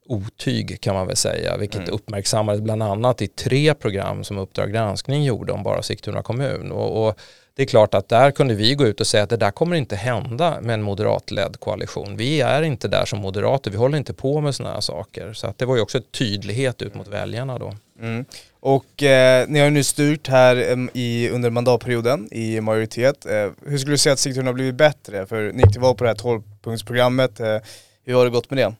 otyg 0.05 0.81
kan 0.81 0.95
man 0.95 1.07
väl 1.07 1.15
säga, 1.15 1.57
vilket 1.57 1.81
mm. 1.81 1.93
uppmärksammades 1.93 2.61
bland 2.61 2.83
annat 2.83 3.21
i 3.21 3.27
tre 3.27 3.73
program 3.73 4.23
som 4.23 4.37
Uppdrag 4.37 4.71
granskning 4.71 5.23
gjorde 5.23 5.53
om 5.53 5.63
bara 5.63 5.81
Sigtuna 5.81 6.21
kommun. 6.21 6.71
Och, 6.71 7.07
och, 7.07 7.19
det 7.57 7.63
är 7.63 7.67
klart 7.67 7.93
att 7.93 8.09
där 8.09 8.31
kunde 8.31 8.55
vi 8.55 8.75
gå 8.75 8.87
ut 8.87 9.01
och 9.01 9.07
säga 9.07 9.23
att 9.23 9.29
det 9.29 9.37
där 9.37 9.51
kommer 9.51 9.75
inte 9.75 9.95
hända 9.95 10.61
med 10.61 10.73
en 10.73 10.81
moderatledd 10.81 11.59
koalition. 11.59 12.17
Vi 12.17 12.41
är 12.41 12.61
inte 12.61 12.87
där 12.87 13.05
som 13.05 13.19
moderater, 13.19 13.71
vi 13.71 13.77
håller 13.77 13.97
inte 13.97 14.13
på 14.13 14.41
med 14.41 14.55
sådana 14.55 14.73
här 14.73 14.81
saker. 14.81 15.33
Så 15.33 15.47
att 15.47 15.57
det 15.57 15.65
var 15.65 15.75
ju 15.75 15.81
också 15.81 16.01
tydlighet 16.01 16.81
ut 16.81 16.95
mot 16.95 17.07
väljarna 17.07 17.59
då. 17.59 17.73
Mm. 18.01 18.25
Och 18.59 19.03
eh, 19.03 19.47
ni 19.47 19.59
har 19.59 19.69
nu 19.69 19.83
styrt 19.83 20.27
här 20.27 20.87
i, 20.93 21.29
under 21.29 21.49
mandatperioden 21.49 22.33
i 22.33 22.61
majoritet. 22.61 23.25
Eh, 23.25 23.49
hur 23.65 23.77
skulle 23.77 23.93
du 23.93 23.97
säga 23.97 24.13
att 24.13 24.19
Sigtuna 24.19 24.47
har 24.47 24.53
blivit 24.53 24.75
bättre? 24.75 25.25
För 25.25 25.51
ni 25.51 25.63
gick 25.63 25.71
till 25.71 25.81
val 25.81 25.95
på 25.95 26.03
det 26.03 26.09
här 26.09 26.15
12-punktsprogrammet. 26.15 27.55
Eh, 27.55 27.61
hur 28.05 28.13
har 28.13 28.25
det 28.25 28.31
gått 28.31 28.51
med 28.51 28.57
det? 28.57 28.75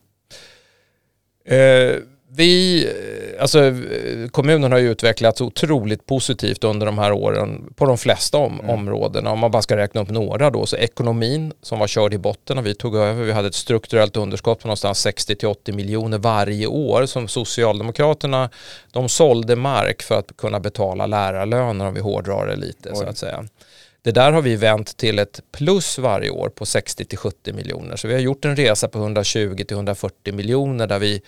Vi, 2.30 2.84
eh, 2.86 3.42
alltså 3.42 3.64
eh, 3.64 4.28
kommunen 4.30 4.72
har 4.72 4.78
ju 4.78 4.90
utvecklats 4.90 5.40
otroligt 5.40 6.06
positivt 6.06 6.64
under 6.64 6.86
de 6.86 6.98
här 6.98 7.12
åren 7.12 7.72
på 7.76 7.86
de 7.86 7.98
flesta 7.98 8.38
om, 8.38 8.60
mm. 8.60 8.70
områdena. 8.70 9.30
Om 9.30 9.38
man 9.38 9.50
bara 9.50 9.62
ska 9.62 9.76
räkna 9.76 10.00
upp 10.00 10.10
några 10.10 10.50
då, 10.50 10.66
så 10.66 10.76
ekonomin 10.76 11.52
som 11.62 11.78
var 11.78 11.86
körd 11.86 12.14
i 12.14 12.18
botten 12.18 12.56
när 12.56 12.62
vi 12.62 12.74
tog 12.74 12.96
över, 12.96 13.24
vi 13.24 13.32
hade 13.32 13.48
ett 13.48 13.54
strukturellt 13.54 14.16
underskott 14.16 14.60
på 14.60 14.68
någonstans 14.68 15.06
60-80 15.06 15.72
miljoner 15.72 16.18
varje 16.18 16.66
år 16.66 17.06
som 17.06 17.28
Socialdemokraterna, 17.28 18.50
de 18.92 19.08
sålde 19.08 19.56
mark 19.56 20.02
för 20.02 20.18
att 20.18 20.36
kunna 20.36 20.60
betala 20.60 21.06
lärarlöner 21.06 21.86
om 21.86 21.94
vi 21.94 22.00
hårdrar 22.00 22.46
det 22.46 22.56
lite 22.56 22.90
Oj. 22.90 22.96
så 22.96 23.04
att 23.04 23.18
säga. 23.18 23.44
Det 24.02 24.12
där 24.12 24.32
har 24.32 24.42
vi 24.42 24.56
vänt 24.56 24.96
till 24.96 25.18
ett 25.18 25.40
plus 25.52 25.98
varje 25.98 26.30
år 26.30 26.48
på 26.48 26.64
60-70 26.64 27.52
miljoner. 27.52 27.96
Så 27.96 28.08
vi 28.08 28.14
har 28.14 28.20
gjort 28.20 28.44
en 28.44 28.56
resa 28.56 28.88
på 28.88 28.98
120-140 28.98 30.32
miljoner 30.32 30.86
där 30.86 30.98
vi 30.98 31.22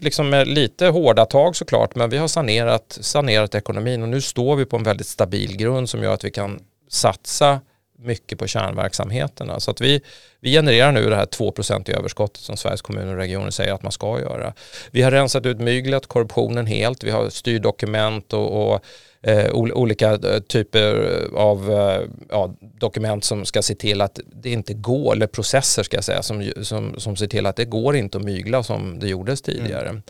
liksom 0.00 0.30
med 0.30 0.48
lite 0.48 0.86
hårda 0.86 1.26
tag 1.26 1.56
såklart, 1.56 1.94
men 1.94 2.10
vi 2.10 2.16
har 2.16 2.28
sanerat, 2.28 2.98
sanerat 3.00 3.54
ekonomin 3.54 4.02
och 4.02 4.08
nu 4.08 4.20
står 4.20 4.56
vi 4.56 4.64
på 4.64 4.76
en 4.76 4.82
väldigt 4.82 5.06
stabil 5.06 5.56
grund 5.56 5.88
som 5.88 6.02
gör 6.02 6.14
att 6.14 6.24
vi 6.24 6.30
kan 6.30 6.60
satsa 6.88 7.60
mycket 7.98 8.38
på 8.38 8.46
kärnverksamheterna. 8.46 9.60
Så 9.60 9.70
att 9.70 9.80
vi, 9.80 10.00
vi 10.40 10.52
genererar 10.52 10.92
nu 10.92 11.08
det 11.08 11.16
här 11.16 11.26
2 11.26 11.54
i 11.86 11.92
överskottet 11.92 12.42
som 12.42 12.56
Sveriges 12.56 12.82
kommuner 12.82 13.12
och 13.12 13.18
regioner 13.18 13.50
säger 13.50 13.72
att 13.72 13.82
man 13.82 13.92
ska 13.92 14.20
göra. 14.20 14.54
Vi 14.90 15.02
har 15.02 15.10
rensat 15.10 15.46
ut 15.46 15.60
myglet, 15.60 16.06
korruptionen 16.06 16.66
helt, 16.66 17.04
vi 17.04 17.10
har 17.10 17.30
styrdokument 17.30 18.32
och, 18.32 18.72
och 18.72 18.84
eh, 19.22 19.50
olika 19.52 20.10
eh, 20.10 20.40
typer 20.40 21.10
av 21.34 21.72
eh, 21.72 22.02
ja, 22.28 22.54
dokument 22.60 23.24
som 23.24 23.44
ska 23.44 23.62
se 23.62 23.74
till 23.74 24.00
att 24.00 24.20
det 24.26 24.50
inte 24.50 24.74
går, 24.74 25.12
eller 25.12 25.26
processer 25.26 25.82
ska 25.82 25.96
jag 25.96 26.04
säga, 26.04 26.22
som, 26.22 26.52
som, 26.62 27.00
som 27.00 27.16
ser 27.16 27.26
till 27.26 27.46
att 27.46 27.56
det 27.56 27.64
går 27.64 27.96
inte 27.96 28.18
att 28.18 28.24
mygla 28.24 28.62
som 28.62 28.98
det 28.98 29.08
gjordes 29.08 29.42
tidigare. 29.42 29.88
Mm. 29.88 30.02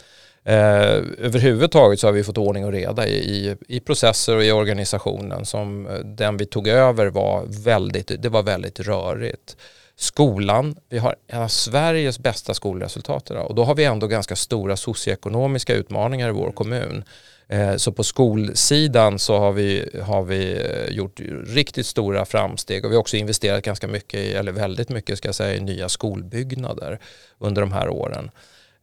Eh, 0.44 1.02
överhuvudtaget 1.18 2.00
så 2.00 2.06
har 2.06 2.12
vi 2.12 2.24
fått 2.24 2.38
ordning 2.38 2.64
och 2.64 2.72
reda 2.72 3.06
i, 3.06 3.16
i, 3.16 3.56
i, 3.68 3.80
processer 3.80 4.36
och 4.36 4.44
i 4.44 4.52
organisationen 4.52 5.44
som 5.44 5.86
eh, 5.86 5.92
den 5.94 6.36
vi 6.36 6.46
tog 6.46 6.68
över 6.68 7.06
var 7.06 7.44
väldigt, 7.64 8.22
det 8.22 8.28
var 8.28 8.42
väldigt 8.42 8.80
rörigt. 8.80 9.56
Skolan, 9.96 10.76
vi 10.88 10.98
har 10.98 11.16
en 11.26 11.42
av 11.42 11.48
Sveriges 11.48 12.18
bästa 12.18 12.54
skolresultat 12.54 13.30
idag 13.30 13.46
och 13.46 13.54
då 13.54 13.64
har 13.64 13.74
vi 13.74 13.84
ändå 13.84 14.06
ganska 14.06 14.36
stora 14.36 14.76
socioekonomiska 14.76 15.74
utmaningar 15.74 16.28
i 16.28 16.32
vår 16.32 16.52
kommun. 16.52 17.04
Eh, 17.48 17.76
så 17.76 17.92
på 17.92 18.04
skolsidan 18.04 19.18
så 19.18 19.38
har 19.38 19.52
vi, 19.52 19.90
har 20.02 20.22
vi 20.22 20.52
eh, 20.52 20.94
gjort 20.94 21.20
riktigt 21.46 21.86
stora 21.86 22.24
framsteg 22.24 22.84
och 22.84 22.90
vi 22.90 22.94
har 22.94 23.00
också 23.00 23.16
investerat 23.16 23.64
ganska 23.64 23.88
mycket, 23.88 24.20
eller 24.20 24.52
väldigt 24.52 24.88
mycket 24.88 25.18
ska 25.18 25.28
jag 25.28 25.34
säga, 25.34 25.54
i 25.56 25.60
nya 25.60 25.88
skolbyggnader 25.88 26.98
under 27.38 27.62
de 27.62 27.72
här 27.72 27.88
åren. 27.88 28.30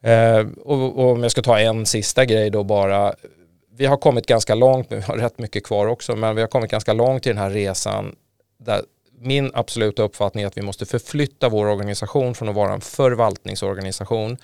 Eh, 0.05 0.47
och, 0.63 0.99
och 0.99 1.11
om 1.11 1.23
jag 1.23 1.31
ska 1.31 1.41
ta 1.41 1.59
en 1.59 1.85
sista 1.85 2.25
grej 2.25 2.49
då 2.49 2.63
bara, 2.63 3.15
vi 3.77 3.85
har 3.85 3.97
kommit 3.97 4.27
ganska 4.27 4.55
långt, 4.55 4.87
vi 4.89 5.01
har 5.01 5.17
rätt 5.17 5.39
mycket 5.39 5.63
kvar 5.63 5.87
också, 5.87 6.15
men 6.15 6.35
vi 6.35 6.41
har 6.41 6.47
kommit 6.47 6.71
ganska 6.71 6.93
långt 6.93 7.25
i 7.25 7.29
den 7.29 7.37
här 7.37 7.49
resan 7.49 8.15
där 8.57 8.81
min 9.19 9.51
absoluta 9.53 10.03
uppfattning 10.03 10.43
är 10.43 10.47
att 10.47 10.57
vi 10.57 10.61
måste 10.61 10.85
förflytta 10.85 11.49
vår 11.49 11.65
organisation 11.65 12.35
från 12.35 12.49
att 12.49 12.55
vara 12.55 12.73
en 12.73 12.81
förvaltningsorganisation 12.81 14.37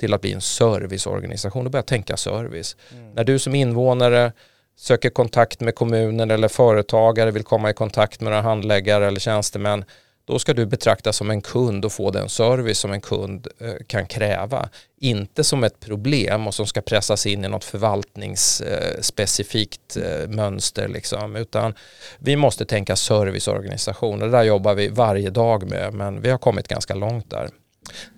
till 0.00 0.14
att 0.14 0.20
bli 0.20 0.32
en 0.32 0.40
serviceorganisation 0.40 1.66
och 1.66 1.72
börja 1.72 1.82
tänka 1.82 2.16
service. 2.16 2.76
Mm. 2.92 3.10
När 3.10 3.24
du 3.24 3.38
som 3.38 3.54
invånare 3.54 4.32
söker 4.76 5.10
kontakt 5.10 5.60
med 5.60 5.74
kommunen 5.74 6.30
eller 6.30 6.48
företagare 6.48 7.30
vill 7.30 7.44
komma 7.44 7.70
i 7.70 7.74
kontakt 7.74 8.20
med 8.20 8.30
några 8.30 8.42
handläggare 8.42 9.06
eller 9.06 9.20
tjänstemän 9.20 9.84
då 10.28 10.38
ska 10.38 10.54
du 10.54 10.66
betraktas 10.66 11.16
som 11.16 11.30
en 11.30 11.40
kund 11.40 11.84
och 11.84 11.92
få 11.92 12.10
den 12.10 12.28
service 12.28 12.78
som 12.78 12.92
en 12.92 13.00
kund 13.00 13.48
eh, 13.58 13.74
kan 13.86 14.06
kräva. 14.06 14.68
Inte 15.00 15.44
som 15.44 15.64
ett 15.64 15.80
problem 15.80 16.46
och 16.46 16.54
som 16.54 16.66
ska 16.66 16.80
pressas 16.80 17.26
in 17.26 17.44
i 17.44 17.48
något 17.48 17.64
förvaltningsspecifikt 17.64 19.96
eh, 19.96 20.12
eh, 20.12 20.28
mönster. 20.28 20.88
Liksom. 20.88 21.36
Utan 21.36 21.74
vi 22.18 22.36
måste 22.36 22.64
tänka 22.64 22.96
serviceorganisation 22.96 24.22
och 24.22 24.28
det 24.28 24.36
där 24.36 24.42
jobbar 24.42 24.74
vi 24.74 24.88
varje 24.88 25.30
dag 25.30 25.70
med 25.70 25.94
men 25.94 26.20
vi 26.20 26.30
har 26.30 26.38
kommit 26.38 26.68
ganska 26.68 26.94
långt 26.94 27.30
där. 27.30 27.48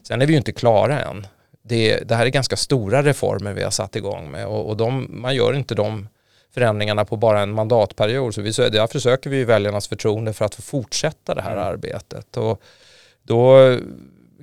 Sen 0.08 0.22
är 0.22 0.26
vi 0.26 0.32
ju 0.32 0.38
inte 0.38 0.52
klara 0.52 1.00
än 1.00 1.26
det, 1.62 2.08
det 2.08 2.14
här 2.14 2.26
är 2.26 2.30
ganska 2.30 2.56
stora 2.56 3.02
reformer 3.02 3.52
vi 3.52 3.62
har 3.62 3.70
satt 3.70 3.96
igång 3.96 4.30
med 4.30 4.46
och, 4.46 4.68
och 4.68 4.76
de, 4.76 5.06
man 5.10 5.34
gör 5.34 5.54
inte 5.54 5.74
de 5.74 6.08
förändringarna 6.54 7.04
på 7.04 7.16
bara 7.16 7.40
en 7.40 7.52
mandatperiod. 7.52 8.34
Så 8.34 8.42
vi, 8.42 8.50
därför 8.50 8.98
söker 8.98 9.30
vi 9.30 9.44
väljarnas 9.44 9.88
förtroende 9.88 10.32
för 10.32 10.44
att 10.44 10.54
få 10.54 10.62
fortsätta 10.62 11.34
det 11.34 11.42
här 11.42 11.52
mm. 11.52 11.64
arbetet. 11.64 12.36
Och 12.36 12.62
då 13.22 13.76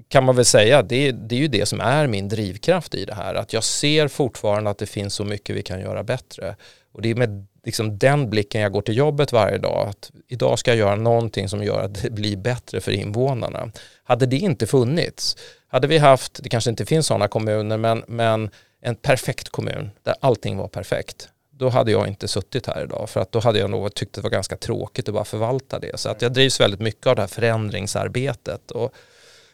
kan 0.09 0.23
man 0.23 0.35
väl 0.35 0.45
säga, 0.45 0.81
det, 0.81 1.11
det 1.11 1.35
är 1.35 1.39
ju 1.39 1.47
det 1.47 1.65
som 1.65 1.81
är 1.81 2.07
min 2.07 2.29
drivkraft 2.29 2.95
i 2.95 3.05
det 3.05 3.13
här. 3.13 3.35
Att 3.35 3.53
jag 3.53 3.63
ser 3.63 4.07
fortfarande 4.07 4.69
att 4.69 4.77
det 4.77 4.85
finns 4.85 5.13
så 5.13 5.23
mycket 5.23 5.55
vi 5.55 5.63
kan 5.63 5.81
göra 5.81 6.03
bättre. 6.03 6.55
Och 6.91 7.01
det 7.01 7.09
är 7.09 7.15
med 7.15 7.45
liksom 7.63 7.97
den 7.97 8.29
blicken 8.29 8.61
jag 8.61 8.71
går 8.71 8.81
till 8.81 8.97
jobbet 8.97 9.31
varje 9.31 9.57
dag. 9.57 9.87
Att 9.87 10.11
idag 10.27 10.59
ska 10.59 10.71
jag 10.71 10.77
göra 10.77 10.95
någonting 10.95 11.49
som 11.49 11.63
gör 11.63 11.81
att 11.81 12.01
det 12.01 12.09
blir 12.09 12.37
bättre 12.37 12.81
för 12.81 12.91
invånarna. 12.91 13.71
Hade 14.03 14.25
det 14.25 14.37
inte 14.37 14.67
funnits, 14.67 15.37
hade 15.67 15.87
vi 15.87 15.97
haft, 15.97 16.43
det 16.43 16.49
kanske 16.49 16.69
inte 16.69 16.85
finns 16.85 17.07
sådana 17.07 17.27
kommuner, 17.27 17.77
men, 17.77 18.03
men 18.07 18.49
en 18.81 18.95
perfekt 18.95 19.49
kommun 19.49 19.89
där 20.03 20.15
allting 20.21 20.57
var 20.57 20.67
perfekt, 20.67 21.29
då 21.57 21.69
hade 21.69 21.91
jag 21.91 22.07
inte 22.07 22.27
suttit 22.27 22.67
här 22.67 22.83
idag 22.83 23.09
för 23.09 23.19
att 23.19 23.31
då 23.31 23.39
hade 23.39 23.59
jag 23.59 23.69
nog 23.69 23.93
tyckt 23.93 24.15
det 24.15 24.21
var 24.21 24.29
ganska 24.29 24.57
tråkigt 24.57 25.07
att 25.07 25.13
bara 25.13 25.25
förvalta 25.25 25.79
det. 25.79 25.99
Så 25.99 26.09
att 26.09 26.21
jag 26.21 26.33
drivs 26.33 26.59
väldigt 26.59 26.79
mycket 26.79 27.07
av 27.07 27.15
det 27.15 27.21
här 27.21 27.27
förändringsarbetet. 27.27 28.71
Och 28.71 28.93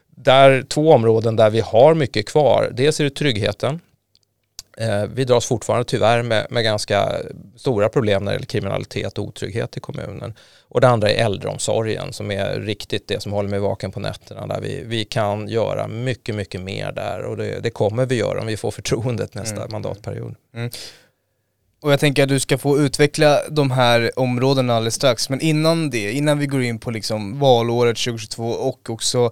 där 0.09 0.63
två 0.63 0.91
områden 0.91 1.35
där 1.35 1.49
vi 1.49 1.59
har 1.59 1.93
mycket 1.93 2.27
kvar, 2.27 2.69
dels 2.73 2.99
är 2.99 3.03
det 3.03 3.09
tryggheten 3.09 3.79
Eh, 4.77 5.05
vi 5.13 5.25
dras 5.25 5.45
fortfarande 5.45 5.85
tyvärr 5.85 6.23
med, 6.23 6.47
med 6.49 6.63
ganska 6.63 7.15
stora 7.55 7.89
problem 7.89 8.23
när 8.23 8.31
det 8.31 8.35
gäller 8.35 8.45
kriminalitet 8.45 9.17
och 9.17 9.25
otrygghet 9.25 9.77
i 9.77 9.79
kommunen. 9.79 10.33
Och 10.67 10.81
det 10.81 10.87
andra 10.87 11.09
är 11.09 11.25
äldreomsorgen 11.25 12.13
som 12.13 12.31
är 12.31 12.59
riktigt 12.59 13.07
det 13.07 13.21
som 13.21 13.31
håller 13.31 13.49
mig 13.49 13.59
vaken 13.59 13.91
på 13.91 13.99
nätterna. 13.99 14.47
Där 14.47 14.61
vi, 14.61 14.83
vi 14.85 15.05
kan 15.05 15.47
göra 15.47 15.87
mycket, 15.87 16.35
mycket 16.35 16.61
mer 16.61 16.91
där 16.91 17.23
och 17.23 17.37
det, 17.37 17.59
det 17.59 17.69
kommer 17.69 18.05
vi 18.05 18.15
göra 18.15 18.41
om 18.41 18.47
vi 18.47 18.57
får 18.57 18.71
förtroendet 18.71 19.33
nästa 19.33 19.55
mm. 19.55 19.71
mandatperiod. 19.71 20.35
Mm. 20.55 20.69
Och 21.83 21.91
jag 21.91 21.99
tänker 21.99 22.23
att 22.23 22.29
du 22.29 22.39
ska 22.39 22.57
få 22.57 22.79
utveckla 22.79 23.39
de 23.49 23.71
här 23.71 24.19
områdena 24.19 24.75
alldeles 24.75 24.95
strax, 24.95 25.29
men 25.29 25.41
innan 25.41 25.89
det, 25.89 26.11
innan 26.11 26.39
vi 26.39 26.45
går 26.45 26.63
in 26.63 26.79
på 26.79 26.91
liksom 26.91 27.39
valåret 27.39 27.97
2022 27.97 28.49
och 28.49 28.89
också 28.89 29.31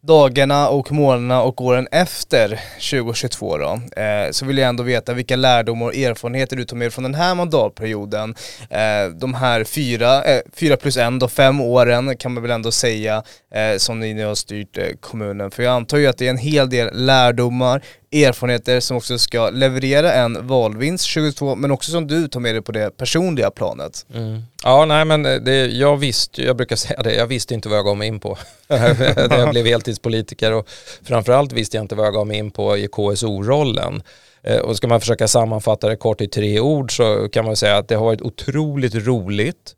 dagarna 0.00 0.68
och 0.68 0.92
månaderna 0.92 1.42
och 1.42 1.60
åren 1.60 1.88
efter 1.92 2.60
2022 2.90 3.58
då, 3.58 3.80
eh, 4.02 4.30
så 4.30 4.46
vill 4.46 4.58
jag 4.58 4.68
ändå 4.68 4.82
veta 4.82 5.14
vilka 5.14 5.36
lärdomar 5.36 5.86
och 5.86 5.96
erfarenheter 5.96 6.56
du 6.56 6.64
tar 6.64 6.76
med 6.76 6.92
från 6.92 7.02
den 7.02 7.14
här 7.14 7.34
mandatperioden. 7.34 8.34
Eh, 8.70 9.12
de 9.14 9.34
här 9.34 9.64
fyra, 9.64 10.24
eh, 10.24 10.40
fyra 10.52 10.76
plus 10.76 10.96
en 10.96 11.18
då, 11.18 11.28
fem 11.28 11.60
åren 11.60 12.16
kan 12.16 12.34
man 12.34 12.42
väl 12.42 12.52
ändå 12.52 12.70
säga 12.70 13.22
eh, 13.54 13.78
som 13.78 14.00
ni 14.00 14.14
nu 14.14 14.24
har 14.26 14.34
styrt 14.34 14.78
eh, 14.78 14.84
kommunen. 15.00 15.50
För 15.50 15.62
jag 15.62 15.74
antar 15.74 15.98
ju 15.98 16.06
att 16.06 16.18
det 16.18 16.26
är 16.26 16.30
en 16.30 16.38
hel 16.38 16.70
del 16.70 17.06
lärdomar, 17.06 17.82
erfarenheter 18.12 18.80
som 18.80 18.96
också 18.96 19.18
ska 19.18 19.50
leverera 19.50 20.12
en 20.12 20.46
valvinst 20.46 21.14
2022 21.14 21.54
men 21.54 21.70
också 21.70 21.90
som 21.90 22.06
du 22.06 22.28
tar 22.28 22.40
med 22.40 22.54
dig 22.54 22.62
på 22.62 22.72
det 22.72 22.96
personliga 22.96 23.50
planet. 23.50 24.06
Mm. 24.14 24.42
Ja, 24.64 24.84
nej 24.84 25.04
men 25.04 25.22
det, 25.22 25.66
jag 25.66 25.96
visste, 25.96 26.42
jag 26.42 26.56
brukar 26.56 26.76
säga 26.86 27.02
det, 27.02 27.14
jag 27.14 27.26
visste 27.26 27.54
inte 27.54 27.68
vad 27.68 27.78
jag 27.78 27.84
gav 27.84 27.96
mig 27.96 28.08
in 28.08 28.20
på 28.20 28.38
när 28.68 29.38
jag 29.38 29.50
blev 29.50 29.66
heltidspolitiker 29.66 30.52
och 30.52 30.68
framförallt 31.02 31.52
visste 31.52 31.76
jag 31.76 31.84
inte 31.84 31.94
vad 31.94 32.06
jag 32.06 32.14
gav 32.14 32.26
mig 32.26 32.38
in 32.38 32.50
på 32.50 32.76
i 32.76 32.88
KSO-rollen. 32.88 34.02
Eh, 34.42 34.58
och 34.58 34.76
ska 34.76 34.88
man 34.88 35.00
försöka 35.00 35.28
sammanfatta 35.28 35.88
det 35.88 35.96
kort 35.96 36.20
i 36.20 36.28
tre 36.28 36.60
ord 36.60 36.96
så 36.96 37.28
kan 37.28 37.44
man 37.44 37.56
säga 37.56 37.76
att 37.76 37.88
det 37.88 37.94
har 37.94 38.04
varit 38.04 38.22
otroligt 38.22 38.94
roligt, 38.94 39.76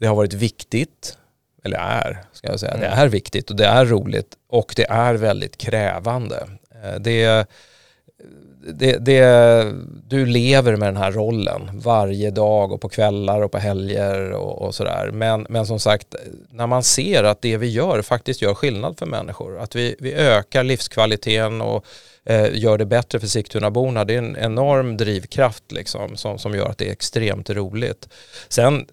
det 0.00 0.06
har 0.06 0.14
varit 0.14 0.32
viktigt, 0.32 1.18
eller 1.64 1.78
är, 1.78 2.24
ska 2.32 2.48
jag 2.48 2.60
säga, 2.60 2.72
mm. 2.72 2.80
det 2.80 2.86
är 2.86 3.08
viktigt 3.08 3.50
och 3.50 3.56
det 3.56 3.66
är 3.66 3.84
roligt 3.84 4.34
och 4.48 4.72
det 4.76 4.90
är 4.90 5.14
väldigt 5.14 5.56
krävande. 5.56 6.48
Eh, 6.84 7.00
det, 7.00 7.46
det, 8.72 8.98
det, 8.98 9.74
du 10.08 10.26
lever 10.26 10.76
med 10.76 10.88
den 10.88 10.96
här 10.96 11.12
rollen 11.12 11.70
varje 11.72 12.30
dag 12.30 12.72
och 12.72 12.80
på 12.80 12.88
kvällar 12.88 13.42
och 13.42 13.52
på 13.52 13.58
helger 13.58 14.32
och, 14.32 14.62
och 14.62 14.74
sådär. 14.74 15.10
Men, 15.12 15.46
men 15.48 15.66
som 15.66 15.80
sagt, 15.80 16.14
när 16.50 16.66
man 16.66 16.82
ser 16.82 17.24
att 17.24 17.42
det 17.42 17.56
vi 17.56 17.70
gör 17.70 18.02
faktiskt 18.02 18.42
gör 18.42 18.54
skillnad 18.54 18.98
för 18.98 19.06
människor, 19.06 19.58
att 19.58 19.74
vi, 19.74 19.96
vi 19.98 20.12
ökar 20.12 20.64
livskvaliteten 20.64 21.60
och 21.60 21.84
eh, 22.24 22.48
gör 22.52 22.78
det 22.78 22.86
bättre 22.86 23.20
för 23.20 23.26
Sigtunaborna, 23.26 24.04
det 24.04 24.14
är 24.14 24.18
en 24.18 24.36
enorm 24.36 24.96
drivkraft 24.96 25.72
liksom, 25.72 26.16
som, 26.16 26.38
som 26.38 26.54
gör 26.54 26.68
att 26.68 26.78
det 26.78 26.88
är 26.88 26.92
extremt 26.92 27.50
roligt. 27.50 28.08
Sen 28.48 28.86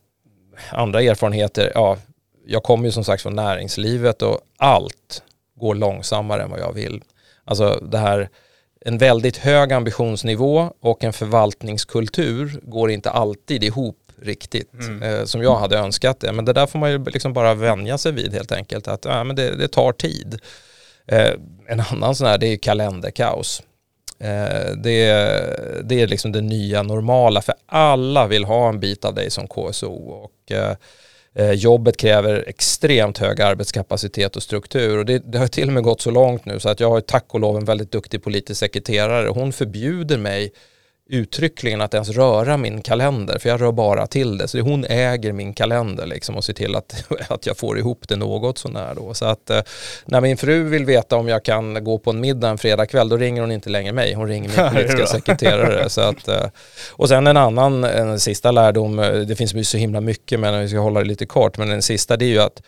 andra 0.70 1.02
erfarenheter, 1.02 1.72
ja, 1.76 1.98
jag 2.46 2.64
kommer 2.64 2.86
ju 2.86 2.92
som 2.92 3.04
sagt 3.04 3.24
från 3.24 3.36
näringslivet 3.36 4.22
och 4.22 4.40
allt 4.58 5.24
går 5.56 5.76
långsammare 5.76 6.44
än 6.44 6.52
vad 6.52 6.60
jag 6.60 6.74
vill. 6.74 7.02
Alltså 7.46 7.80
det 7.92 7.98
här, 7.98 8.30
en 8.86 8.98
väldigt 8.98 9.38
hög 9.38 9.74
ambitionsnivå 9.74 10.74
och 10.80 11.04
en 11.04 11.14
förvaltningskultur 11.14 12.60
går 12.64 12.92
inte 12.92 13.10
alltid 13.10 13.64
ihop 13.64 13.98
riktigt 14.22 14.74
mm. 14.74 15.04
eh, 15.04 15.26
som 15.26 15.44
jag 15.44 15.56
hade 15.56 15.78
önskat 15.78 16.20
det. 16.20 16.32
Men 16.32 16.46
det 16.46 16.54
där 16.54 16.68
får 16.68 16.80
man 16.80 16.92
ju 16.92 17.06
liksom 17.06 17.34
bara 17.34 17.54
vänja 17.54 17.98
sig 17.98 18.12
vid 18.12 18.34
helt 18.34 18.52
enkelt. 18.52 18.88
Att 18.88 19.06
ja, 19.06 19.24
men 19.24 19.36
det, 19.36 19.56
det 19.56 19.68
tar 19.68 19.92
tid. 19.92 20.40
Eh, 21.08 21.32
en 21.68 21.80
annan 21.80 22.16
sån 22.16 22.28
här 22.28 22.38
det 22.38 22.48
är 22.48 22.58
kalenderkaos. 22.58 23.64
Eh, 24.20 24.76
det, 24.78 25.06
det 25.84 26.02
är 26.02 26.08
liksom 26.08 26.32
det 26.32 26.42
nya 26.42 26.84
normala 26.84 27.42
för 27.42 27.56
alla 27.66 28.28
vill 28.28 28.44
ha 28.44 28.70
en 28.70 28.80
bit 28.80 29.06
av 29.06 29.14
dig 29.14 29.32
som 29.32 29.48
KSO 29.48 29.94
och 29.94 30.52
eh, 30.52 30.76
Eh, 31.36 31.52
jobbet 31.52 31.98
kräver 31.98 32.44
extremt 32.48 33.18
hög 33.18 33.42
arbetskapacitet 33.42 34.36
och 34.36 34.44
struktur 34.44 34.98
och 34.98 35.06
det, 35.06 35.32
det, 35.32 35.38
har 35.38 35.48
till 35.48 35.68
och 35.68 35.74
med 35.74 35.84
gått 35.84 36.02
så 36.02 36.12
långt 36.12 36.46
nu 36.46 36.60
så 36.60 36.70
att 36.70 36.80
jag 36.80 36.90
har 36.90 37.02
tack 37.02 37.26
och 37.28 37.40
lov 37.40 37.58
en 37.58 37.66
väldigt 37.66 37.92
duktig 37.92 38.24
politisk 38.24 38.60
sekreterare. 38.60 39.28
Hon 39.28 39.54
förbjuder 39.54 40.18
mig 40.18 40.52
uttryckligen 41.10 41.82
att 41.82 41.94
ens 41.94 42.10
röra 42.10 42.58
min 42.58 42.82
kalender 42.82 43.40
för 43.40 43.50
jag 43.50 43.62
rör 43.62 43.72
bara 43.72 44.08
till 44.08 44.38
det. 44.38 44.48
Så 44.48 44.60
hon 44.60 44.86
äger 44.86 45.32
min 45.32 45.54
kalender 45.54 46.06
liksom 46.06 46.38
och 46.38 46.44
ser 46.44 46.54
till 46.54 46.76
att, 46.76 47.06
att 47.28 47.46
jag 47.46 47.58
får 47.58 47.80
ihop 47.80 48.08
det 48.08 48.16
något 48.16 48.58
sånär 48.58 48.94
då. 48.96 49.14
Så 49.14 49.26
att 49.26 49.50
eh, 49.50 49.62
när 50.06 50.22
min 50.22 50.38
fru 50.38 50.64
vill 50.64 50.86
veta 50.86 51.16
om 51.16 51.28
jag 51.28 51.44
kan 51.46 51.84
gå 51.84 52.00
på 52.00 52.10
en 52.10 52.20
middag 52.20 52.50
en 52.50 52.58
fredagkväll 52.58 53.10
då 53.10 53.18
ringer 53.18 53.42
hon 53.42 53.52
inte 53.52 53.70
längre 53.70 53.94
mig, 53.94 54.14
hon 54.14 54.28
ringer 54.28 54.50
min 54.50 54.70
politiska 54.74 55.06
sekreterare. 55.06 55.90
Så 55.90 56.02
att, 56.02 56.28
eh, 56.28 56.46
och 56.92 57.10
sen 57.10 57.28
en 57.28 57.38
annan, 57.38 57.84
en 57.84 58.20
sista 58.20 58.52
lärdom, 58.52 59.00
eh, 59.00 59.14
det 59.14 59.36
finns 59.36 59.54
ju 59.54 59.64
så 59.64 59.78
himla 59.78 60.02
mycket 60.02 60.40
men 60.40 60.62
vi 60.62 60.70
ska 60.70 60.80
hålla 60.80 61.00
det 61.00 61.06
lite 61.06 61.26
kort, 61.26 61.58
men 61.58 61.70
den 61.70 61.82
sista 61.82 62.18
det 62.18 62.26
är 62.26 62.30
ju 62.30 62.40
att 62.40 62.62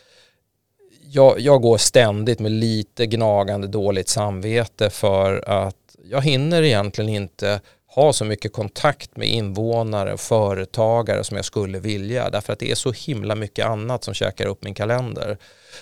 jag, 1.06 1.40
jag 1.40 1.62
går 1.62 1.78
ständigt 1.78 2.40
med 2.40 2.52
lite 2.52 3.06
gnagande 3.06 3.68
dåligt 3.68 4.10
samvete 4.10 4.90
för 4.90 5.50
att 5.50 5.75
jag 6.06 6.22
hinner 6.22 6.62
egentligen 6.62 7.10
inte 7.10 7.60
ha 7.96 8.14
så 8.14 8.26
mycket 8.26 8.54
kontakt 8.54 9.18
med 9.18 9.28
invånare 9.28 10.14
och 10.14 10.20
företagare 10.20 11.24
som 11.24 11.38
jag 11.38 11.46
skulle 11.46 11.80
vilja 11.80 12.30
därför 12.30 12.54
att 12.54 12.60
det 12.60 12.72
är 12.72 12.76
så 12.76 12.92
himla 12.92 13.36
mycket 13.36 13.66
annat 13.66 14.04
som 14.04 14.14
käkar 14.14 14.46
upp 14.46 14.64
min 14.64 14.74
kalender. 14.74 15.38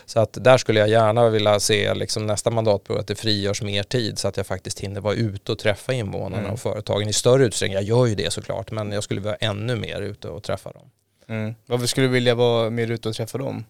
Så 0.06 0.20
att 0.20 0.38
där 0.42 0.58
skulle 0.58 0.80
jag 0.80 0.90
gärna 0.90 1.30
vilja 1.30 1.60
se 1.60 1.94
liksom 1.94 2.28
nästa 2.28 2.50
mandatperiod 2.50 3.02
att 3.02 3.08
det 3.08 3.16
frigörs 3.16 3.62
mer 3.62 3.84
tid 3.84 4.20
så 4.20 4.28
att 4.28 4.38
jag 4.38 4.48
faktiskt 4.48 4.80
hinner 4.80 5.02
vara 5.02 5.14
ute 5.14 5.52
och 5.52 5.60
träffa 5.60 5.94
invånarna 5.94 6.40
mm. 6.40 6.52
och 6.52 6.60
företagen 6.60 7.10
i 7.10 7.14
större 7.14 7.46
utsträckning. 7.46 7.74
Jag 7.76 7.84
gör 7.84 8.06
ju 8.06 8.16
det 8.16 8.34
såklart 8.34 8.72
men 8.72 8.92
jag 8.92 9.04
skulle 9.04 9.22
vara 9.22 9.36
ännu 9.36 9.76
mer 9.76 10.02
ute 10.02 10.28
och 10.28 10.44
träffa 10.44 10.72
dem. 10.72 10.90
Mm. 11.28 11.56
Varför 11.66 11.88
skulle 11.88 12.08
du 12.08 12.14
vilja 12.14 12.36
vara 12.36 12.70
mer 12.70 12.92
ute 12.92 13.10
och 13.10 13.16
träffa 13.16 13.38
dem? 13.38 13.66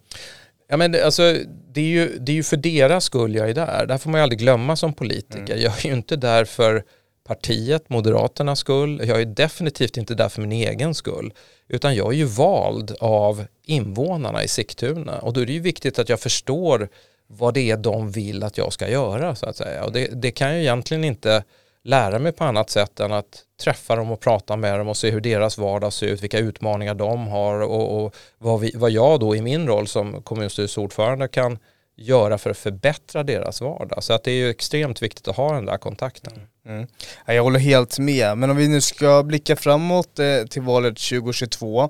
Ja, 0.67 0.77
men 0.77 0.91
det, 0.91 1.05
alltså, 1.05 1.37
det, 1.73 1.81
är 1.81 1.85
ju, 1.85 2.17
det 2.19 2.31
är 2.31 2.35
ju 2.35 2.43
för 2.43 2.57
deras 2.57 3.03
skull 3.03 3.35
jag 3.35 3.49
är 3.49 3.53
där. 3.53 3.85
Där 3.85 3.97
får 3.97 4.09
man 4.09 4.19
ju 4.19 4.23
aldrig 4.23 4.39
glömma 4.39 4.75
som 4.75 4.93
politiker. 4.93 5.53
Mm. 5.53 5.61
Jag 5.61 5.73
är 5.85 5.87
ju 5.87 5.93
inte 5.93 6.15
där 6.15 6.45
för 6.45 6.83
partiet, 7.23 7.89
Moderaternas 7.89 8.59
skull. 8.59 9.01
Jag 9.07 9.21
är 9.21 9.25
definitivt 9.25 9.97
inte 9.97 10.15
där 10.15 10.29
för 10.29 10.41
min 10.41 10.51
egen 10.51 10.95
skull. 10.95 11.33
Utan 11.67 11.95
jag 11.95 12.13
är 12.13 12.17
ju 12.17 12.25
vald 12.25 12.95
av 12.99 13.45
invånarna 13.65 14.43
i 14.43 14.47
Sigtuna. 14.47 15.19
Och 15.19 15.33
då 15.33 15.41
är 15.41 15.45
det 15.45 15.53
ju 15.53 15.59
viktigt 15.59 15.99
att 15.99 16.09
jag 16.09 16.19
förstår 16.19 16.89
vad 17.27 17.53
det 17.53 17.71
är 17.71 17.77
de 17.77 18.11
vill 18.11 18.43
att 18.43 18.57
jag 18.57 18.73
ska 18.73 18.89
göra 18.89 19.35
så 19.35 19.45
att 19.45 19.57
säga. 19.57 19.83
Och 19.83 19.91
det, 19.91 20.07
det 20.21 20.31
kan 20.31 20.49
jag 20.49 20.59
egentligen 20.59 21.03
inte 21.03 21.43
lära 21.83 22.19
mig 22.19 22.31
på 22.31 22.43
annat 22.43 22.69
sätt 22.69 22.99
än 22.99 23.11
att 23.11 23.43
träffa 23.63 23.95
dem 23.95 24.11
och 24.11 24.19
prata 24.19 24.55
med 24.55 24.79
dem 24.79 24.87
och 24.87 24.97
se 24.97 25.11
hur 25.11 25.21
deras 25.21 25.57
vardag 25.57 25.93
ser 25.93 26.07
ut, 26.07 26.23
vilka 26.23 26.39
utmaningar 26.39 26.93
de 26.93 27.27
har 27.27 27.61
och, 27.61 28.03
och 28.03 28.15
vad, 28.37 28.59
vi, 28.59 28.71
vad 28.75 28.91
jag 28.91 29.19
då 29.19 29.35
i 29.35 29.41
min 29.41 29.67
roll 29.67 29.87
som 29.87 30.21
kommunstyrelseordförande 30.21 31.27
kan 31.27 31.57
göra 32.01 32.37
för 32.37 32.49
att 32.49 32.57
förbättra 32.57 33.23
deras 33.23 33.61
vardag. 33.61 34.03
Så 34.03 34.13
att 34.13 34.23
det 34.23 34.31
är 34.31 34.35
ju 34.35 34.49
extremt 34.49 35.01
viktigt 35.01 35.27
att 35.27 35.35
ha 35.35 35.53
den 35.53 35.65
där 35.65 35.77
kontakten. 35.77 36.33
Mm. 36.65 36.77
mm. 36.77 36.87
Jag 37.25 37.43
håller 37.43 37.59
helt 37.59 37.99
med, 37.99 38.37
men 38.37 38.49
om 38.49 38.57
vi 38.57 38.67
nu 38.67 38.81
ska 38.81 39.23
blicka 39.23 39.55
framåt 39.55 40.19
eh, 40.19 40.47
till 40.49 40.61
valet 40.61 40.97
2022 40.97 41.83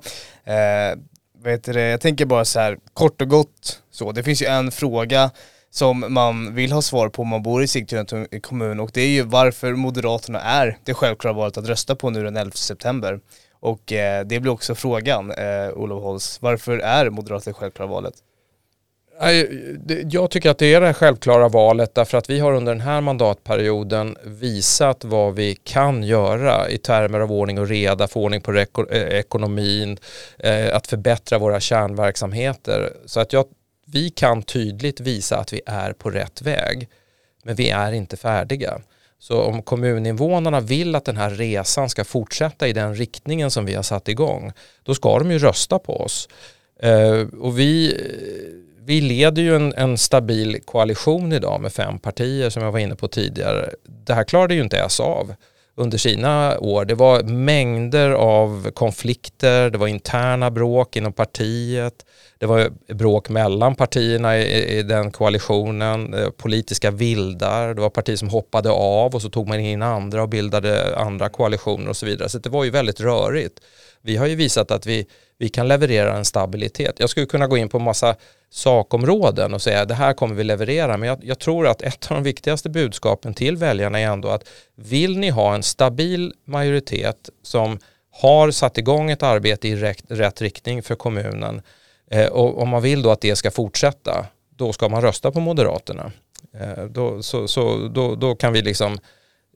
eh, 0.44 0.52
vet 1.44 1.64
du, 1.64 1.80
jag 1.80 2.00
tänker 2.00 2.26
bara 2.26 2.44
så 2.44 2.60
här 2.60 2.78
kort 2.94 3.20
och 3.22 3.28
gott 3.28 3.82
så, 3.90 4.12
det 4.12 4.22
finns 4.22 4.42
ju 4.42 4.46
en 4.46 4.70
fråga 4.70 5.30
som 5.70 6.04
man 6.08 6.54
vill 6.54 6.72
ha 6.72 6.82
svar 6.82 7.08
på 7.08 7.22
om 7.22 7.28
man 7.28 7.42
bor 7.42 7.62
i 7.62 7.66
Sigtuna 7.68 8.26
kommun 8.42 8.80
och 8.80 8.90
det 8.94 9.00
är 9.00 9.08
ju 9.08 9.22
varför 9.22 9.72
Moderaterna 9.72 10.40
är 10.40 10.78
det 10.84 10.94
självklara 10.94 11.34
valet 11.34 11.56
att 11.56 11.68
rösta 11.68 11.96
på 11.96 12.10
nu 12.10 12.24
den 12.24 12.36
11 12.36 12.52
september. 12.54 13.20
Och 13.60 13.92
eh, 13.92 14.24
det 14.24 14.40
blir 14.40 14.52
också 14.52 14.74
frågan, 14.74 15.30
eh, 15.30 15.68
Olof 15.74 16.02
Holst, 16.02 16.42
varför 16.42 16.78
är 16.78 17.10
Moderaterna 17.10 17.52
det 17.52 17.58
självklara 17.58 17.88
valet? 17.88 18.14
Jag 20.10 20.30
tycker 20.30 20.50
att 20.50 20.58
det 20.58 20.74
är 20.74 20.80
det 20.80 20.94
självklara 20.94 21.48
valet 21.48 21.94
därför 21.94 22.18
att 22.18 22.30
vi 22.30 22.38
har 22.38 22.52
under 22.52 22.72
den 22.72 22.80
här 22.80 23.00
mandatperioden 23.00 24.16
visat 24.24 25.04
vad 25.04 25.34
vi 25.34 25.54
kan 25.54 26.02
göra 26.02 26.68
i 26.68 26.78
termer 26.78 27.20
av 27.20 27.32
ordning 27.32 27.58
och 27.58 27.68
reda, 27.68 28.08
få 28.08 28.22
ordning 28.22 28.40
på 28.40 28.52
eh, 28.54 28.66
ekonomin, 28.90 29.98
eh, 30.38 30.76
att 30.76 30.86
förbättra 30.86 31.38
våra 31.38 31.60
kärnverksamheter. 31.60 32.92
Så 33.06 33.20
att 33.20 33.32
jag, 33.32 33.44
vi 33.86 34.10
kan 34.10 34.42
tydligt 34.42 35.00
visa 35.00 35.38
att 35.38 35.52
vi 35.52 35.60
är 35.66 35.92
på 35.92 36.10
rätt 36.10 36.42
väg. 36.42 36.88
Men 37.44 37.54
vi 37.54 37.70
är 37.70 37.92
inte 37.92 38.16
färdiga. 38.16 38.80
Så 39.18 39.42
om 39.42 39.62
kommuninvånarna 39.62 40.60
vill 40.60 40.94
att 40.94 41.04
den 41.04 41.16
här 41.16 41.30
resan 41.30 41.88
ska 41.88 42.04
fortsätta 42.04 42.68
i 42.68 42.72
den 42.72 42.94
riktningen 42.94 43.50
som 43.50 43.64
vi 43.64 43.74
har 43.74 43.82
satt 43.82 44.08
igång, 44.08 44.52
då 44.82 44.94
ska 44.94 45.18
de 45.18 45.30
ju 45.30 45.38
rösta 45.38 45.78
på 45.78 46.00
oss. 46.00 46.28
Eh, 46.80 47.26
och 47.40 47.58
vi 47.58 47.96
vi 48.86 49.00
leder 49.00 49.42
ju 49.42 49.56
en, 49.56 49.74
en, 49.76 49.98
stabil 49.98 50.60
koalition 50.64 51.32
idag 51.32 51.60
med 51.60 51.72
fem 51.72 51.98
partier 51.98 52.50
som 52.50 52.62
jag 52.62 52.72
var 52.72 52.78
inne 52.78 52.96
på 52.96 53.08
tidigare. 53.08 53.70
Det 54.06 54.14
här 54.14 54.24
klarade 54.24 54.54
ju 54.54 54.62
inte 54.62 54.78
S 54.78 55.00
av 55.00 55.34
under 55.74 55.98
sina 55.98 56.58
år. 56.58 56.84
Det 56.84 56.94
var 56.94 57.22
mängder 57.22 58.10
av 58.10 58.70
konflikter, 58.70 59.70
det 59.70 59.78
var 59.78 59.86
interna 59.86 60.50
bråk 60.50 60.96
inom 60.96 61.12
partiet, 61.12 62.06
det 62.38 62.46
var 62.46 62.70
bråk 62.94 63.28
mellan 63.28 63.74
partierna 63.74 64.38
i, 64.38 64.78
i 64.78 64.82
den 64.82 65.10
koalitionen, 65.10 66.14
eh, 66.14 66.30
politiska 66.30 66.90
vildar, 66.90 67.74
det 67.74 67.80
var 67.80 67.90
partier 67.90 68.16
som 68.16 68.28
hoppade 68.28 68.70
av 68.70 69.14
och 69.14 69.22
så 69.22 69.30
tog 69.30 69.48
man 69.48 69.60
in 69.60 69.82
andra 69.82 70.22
och 70.22 70.28
bildade 70.28 70.96
andra 70.96 71.28
koalitioner 71.28 71.88
och 71.88 71.96
så 71.96 72.06
vidare. 72.06 72.28
Så 72.28 72.38
det 72.38 72.50
var 72.50 72.64
ju 72.64 72.70
väldigt 72.70 73.00
rörigt. 73.00 73.60
Vi 74.02 74.16
har 74.16 74.26
ju 74.26 74.34
visat 74.34 74.70
att 74.70 74.86
vi, 74.86 75.06
vi 75.38 75.48
kan 75.48 75.68
leverera 75.68 76.16
en 76.16 76.24
stabilitet. 76.24 77.00
Jag 77.00 77.10
skulle 77.10 77.26
kunna 77.26 77.46
gå 77.46 77.56
in 77.56 77.68
på 77.68 77.78
massa 77.78 78.16
sakområden 78.50 79.54
och 79.54 79.62
säga 79.62 79.84
det 79.84 79.94
här 79.94 80.12
kommer 80.14 80.34
vi 80.34 80.44
leverera. 80.44 80.96
Men 80.96 81.08
jag, 81.08 81.24
jag, 81.24 81.38
tror 81.38 81.66
att 81.66 81.82
ett 81.82 82.10
av 82.10 82.16
de 82.16 82.22
viktigaste 82.22 82.70
budskapen 82.70 83.34
till 83.34 83.56
väljarna 83.56 84.00
är 84.00 84.06
ändå 84.06 84.28
att 84.28 84.48
vill 84.74 85.18
ni 85.18 85.30
ha 85.30 85.54
en 85.54 85.62
stabil 85.62 86.34
majoritet 86.44 87.30
som 87.42 87.78
har 88.10 88.50
satt 88.50 88.78
igång 88.78 89.10
ett 89.10 89.22
arbete 89.22 89.68
i 89.68 89.76
rätt, 89.76 90.04
rätt 90.08 90.42
riktning 90.42 90.82
för 90.82 90.94
kommunen 90.94 91.62
eh, 92.10 92.26
och 92.26 92.62
om 92.62 92.68
man 92.68 92.82
vill 92.82 93.02
då 93.02 93.10
att 93.10 93.20
det 93.20 93.36
ska 93.36 93.50
fortsätta 93.50 94.26
då 94.56 94.72
ska 94.72 94.88
man 94.88 95.02
rösta 95.02 95.30
på 95.30 95.40
Moderaterna. 95.40 96.12
Eh, 96.60 96.84
då, 96.84 97.22
så, 97.22 97.48
så, 97.48 97.88
då, 97.88 98.14
då 98.14 98.34
kan 98.34 98.52
vi 98.52 98.62
liksom 98.62 98.98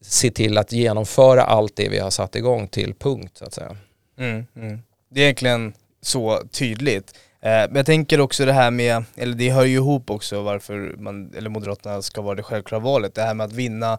se 0.03 0.31
till 0.31 0.59
att 0.59 0.73
genomföra 0.73 1.43
allt 1.43 1.77
det 1.77 1.89
vi 1.89 1.99
har 1.99 2.11
satt 2.11 2.37
igång 2.37 2.69
till 2.69 2.95
punkt 2.95 3.39
så 3.39 3.45
att 3.45 3.55
säga. 3.55 3.77
Mm, 4.19 4.47
mm. 4.57 4.79
Det 5.09 5.21
är 5.21 5.25
egentligen 5.25 5.73
så 6.03 6.43
tydligt. 6.51 7.15
Eh, 7.41 7.51
men 7.51 7.77
jag 7.77 7.87
tänker 7.87 8.21
också 8.21 8.45
det 8.45 8.53
här 8.53 8.71
med, 8.71 9.05
eller 9.17 9.35
det 9.35 9.51
hör 9.51 9.65
ju 9.65 9.75
ihop 9.75 10.11
också 10.11 10.43
varför 10.43 10.95
man, 10.99 11.33
eller 11.37 11.51
Moderaterna 11.51 12.03
ska 12.03 12.21
vara 12.21 12.35
det 12.35 12.43
självklara 12.43 12.81
valet, 12.81 13.15
det 13.15 13.23
här 13.23 13.35
med 13.35 13.45
att 13.45 13.53
vinna 13.53 13.99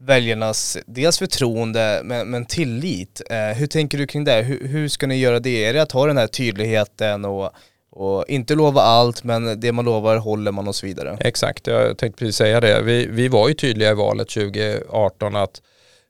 väljarnas, 0.00 0.78
dels 0.86 1.18
förtroende 1.18 2.00
men, 2.04 2.30
men 2.30 2.46
tillit. 2.46 3.22
Eh, 3.30 3.56
hur 3.56 3.66
tänker 3.66 3.98
du 3.98 4.06
kring 4.06 4.24
det? 4.24 4.42
Hur, 4.42 4.68
hur, 4.68 4.88
ska 4.88 5.06
ni 5.06 5.16
göra 5.16 5.40
det? 5.40 5.64
Är 5.64 5.74
det 5.74 5.82
att 5.82 5.92
ha 5.92 6.06
den 6.06 6.16
här 6.16 6.26
tydligheten 6.26 7.24
och, 7.24 7.50
och 7.90 8.24
inte 8.28 8.54
lova 8.54 8.80
allt 8.80 9.24
men 9.24 9.60
det 9.60 9.72
man 9.72 9.84
lovar 9.84 10.16
håller 10.16 10.52
man 10.52 10.68
och 10.68 10.74
så 10.74 10.86
vidare? 10.86 11.18
Exakt, 11.20 11.66
jag 11.66 11.98
tänkte 11.98 12.18
precis 12.18 12.36
säga 12.36 12.60
det. 12.60 12.82
Vi, 12.82 13.06
vi 13.06 13.28
var 13.28 13.48
ju 13.48 13.54
tydliga 13.54 13.90
i 13.90 13.94
valet 13.94 14.28
2018 14.28 15.36
att 15.36 15.62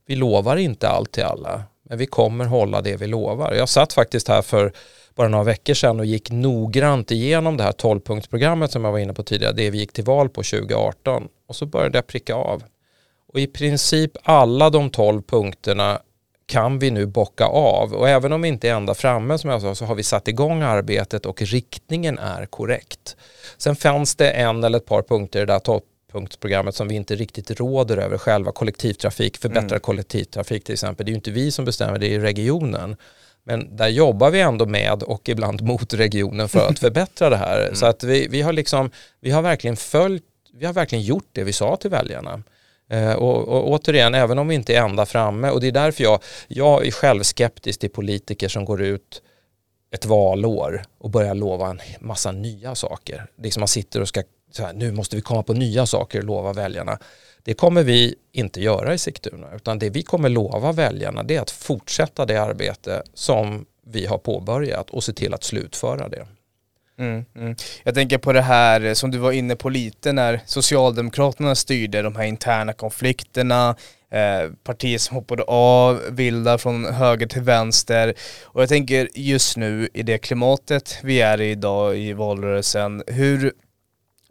vi 0.06 0.16
lovar 0.16 0.56
inte 0.56 0.88
allt 0.88 1.12
till 1.12 1.24
alla 1.24 1.62
men 1.88 1.98
vi 1.98 2.06
kommer 2.06 2.44
hålla 2.44 2.80
det 2.80 2.96
vi 2.96 3.06
lovar. 3.06 3.54
Jag 3.54 3.68
satt 3.68 3.92
faktiskt 3.92 4.28
här 4.28 4.42
för 4.42 4.72
bara 5.14 5.28
några 5.28 5.44
veckor 5.44 5.74
sedan 5.74 6.00
och 6.00 6.06
gick 6.06 6.30
noggrant 6.30 7.10
igenom 7.10 7.56
det 7.56 7.62
här 7.64 7.72
12-punktsprogrammet 7.72 8.66
som 8.66 8.84
jag 8.84 8.92
var 8.92 8.98
inne 8.98 9.14
på 9.14 9.22
tidigare, 9.22 9.52
det 9.52 9.70
vi 9.70 9.78
gick 9.78 9.92
till 9.92 10.04
val 10.04 10.28
på 10.28 10.42
2018 10.42 11.28
och 11.48 11.56
så 11.56 11.66
började 11.66 11.98
jag 11.98 12.06
pricka 12.06 12.34
av. 12.34 12.62
Och 13.32 13.40
i 13.40 13.46
princip 13.46 14.12
alla 14.22 14.70
de 14.70 14.90
12 14.90 15.22
punkterna 15.22 16.00
kan 16.46 16.78
vi 16.78 16.90
nu 16.90 17.06
bocka 17.06 17.44
av 17.44 17.92
och 17.92 18.08
även 18.08 18.32
om 18.32 18.42
vi 18.42 18.48
inte 18.48 18.68
är 18.68 18.74
ända 18.74 18.94
framme 18.94 19.38
som 19.38 19.50
jag 19.50 19.62
sa 19.62 19.74
så 19.74 19.84
har 19.84 19.94
vi 19.94 20.02
satt 20.02 20.28
igång 20.28 20.62
arbetet 20.62 21.26
och 21.26 21.42
riktningen 21.42 22.18
är 22.18 22.46
korrekt. 22.46 23.16
Sen 23.58 23.76
fanns 23.76 24.16
det 24.16 24.30
en 24.30 24.64
eller 24.64 24.78
ett 24.78 24.86
par 24.86 25.02
punkter 25.02 25.38
i 25.38 25.46
det 25.46 25.52
där 25.52 25.58
punktsprogrammet 26.12 26.74
som 26.74 26.88
vi 26.88 26.94
inte 26.94 27.16
riktigt 27.16 27.50
råder 27.50 27.96
över 27.96 28.18
själva. 28.18 28.52
Kollektivtrafik, 28.52 29.36
förbättrad 29.36 29.72
mm. 29.72 29.80
kollektivtrafik 29.80 30.64
till 30.64 30.72
exempel. 30.72 31.06
Det 31.06 31.10
är 31.10 31.12
ju 31.12 31.16
inte 31.16 31.30
vi 31.30 31.50
som 31.50 31.64
bestämmer, 31.64 31.98
det 31.98 32.14
är 32.14 32.20
regionen. 32.20 32.96
Men 33.44 33.76
där 33.76 33.88
jobbar 33.88 34.30
vi 34.30 34.40
ändå 34.40 34.66
med 34.66 35.02
och 35.02 35.28
ibland 35.28 35.62
mot 35.66 35.94
regionen 35.94 36.48
för 36.48 36.68
att 36.68 36.78
förbättra 36.78 37.30
det 37.30 37.36
här. 37.36 37.62
Mm. 37.62 37.74
Så 37.74 37.86
att 37.86 38.04
vi, 38.04 38.28
vi 38.28 38.42
har 38.42 38.52
liksom, 38.52 38.90
vi 39.20 39.30
har 39.30 39.42
verkligen 39.42 39.76
följt, 39.76 40.24
vi 40.52 40.66
har 40.66 40.72
verkligen 40.72 41.04
gjort 41.04 41.28
det 41.32 41.44
vi 41.44 41.52
sa 41.52 41.76
till 41.76 41.90
väljarna. 41.90 42.42
Eh, 42.90 43.12
och, 43.12 43.48
och, 43.48 43.70
återigen, 43.70 44.14
även 44.14 44.38
om 44.38 44.48
vi 44.48 44.54
inte 44.54 44.76
är 44.76 44.82
ända 44.82 45.06
framme 45.06 45.50
och 45.50 45.60
det 45.60 45.66
är 45.66 45.72
därför 45.72 46.04
jag, 46.04 46.20
jag 46.48 46.86
är 46.86 46.90
själv 46.90 47.22
skeptisk 47.22 47.80
till 47.80 47.90
politiker 47.90 48.48
som 48.48 48.64
går 48.64 48.82
ut 48.82 49.22
ett 49.94 50.04
valår 50.04 50.82
och 50.98 51.10
börjar 51.10 51.34
lova 51.34 51.70
en 51.70 51.80
massa 52.00 52.32
nya 52.32 52.74
saker. 52.74 53.26
Liksom 53.42 53.60
man 53.60 53.68
sitter 53.68 54.00
och 54.00 54.08
ska 54.08 54.22
så 54.50 54.62
här, 54.62 54.72
nu 54.72 54.92
måste 54.92 55.16
vi 55.16 55.22
komma 55.22 55.42
på 55.42 55.52
nya 55.52 55.86
saker 55.86 56.18
och 56.18 56.24
lova 56.24 56.52
väljarna. 56.52 56.98
Det 57.42 57.54
kommer 57.54 57.82
vi 57.82 58.14
inte 58.32 58.60
göra 58.60 58.94
i 58.94 58.98
Sigtuna 58.98 59.46
utan 59.56 59.78
det 59.78 59.90
vi 59.90 60.02
kommer 60.02 60.28
lova 60.28 60.72
väljarna 60.72 61.22
det 61.22 61.36
är 61.36 61.40
att 61.40 61.50
fortsätta 61.50 62.26
det 62.26 62.36
arbete 62.36 63.02
som 63.14 63.66
vi 63.86 64.06
har 64.06 64.18
påbörjat 64.18 64.90
och 64.90 65.04
se 65.04 65.12
till 65.12 65.34
att 65.34 65.44
slutföra 65.44 66.08
det. 66.08 66.26
Mm, 66.98 67.24
mm. 67.36 67.56
Jag 67.82 67.94
tänker 67.94 68.18
på 68.18 68.32
det 68.32 68.42
här 68.42 68.84
eh, 68.84 68.92
som 68.92 69.10
du 69.10 69.18
var 69.18 69.32
inne 69.32 69.56
på 69.56 69.68
lite 69.68 70.12
när 70.12 70.40
Socialdemokraterna 70.46 71.54
styrde 71.54 72.02
de 72.02 72.16
här 72.16 72.24
interna 72.24 72.72
konflikterna, 72.72 73.76
eh, 74.10 74.52
partier 74.64 74.98
som 74.98 75.16
hoppade 75.16 75.42
av, 75.42 76.00
vilda 76.10 76.58
från 76.58 76.84
höger 76.84 77.26
till 77.26 77.42
vänster. 77.42 78.14
Och 78.42 78.62
jag 78.62 78.68
tänker 78.68 79.08
just 79.14 79.56
nu 79.56 79.88
i 79.94 80.02
det 80.02 80.18
klimatet 80.18 80.98
vi 81.02 81.20
är 81.20 81.40
i 81.40 81.50
idag 81.50 81.98
i 81.98 82.12
valrörelsen, 82.12 83.02
hur 83.06 83.52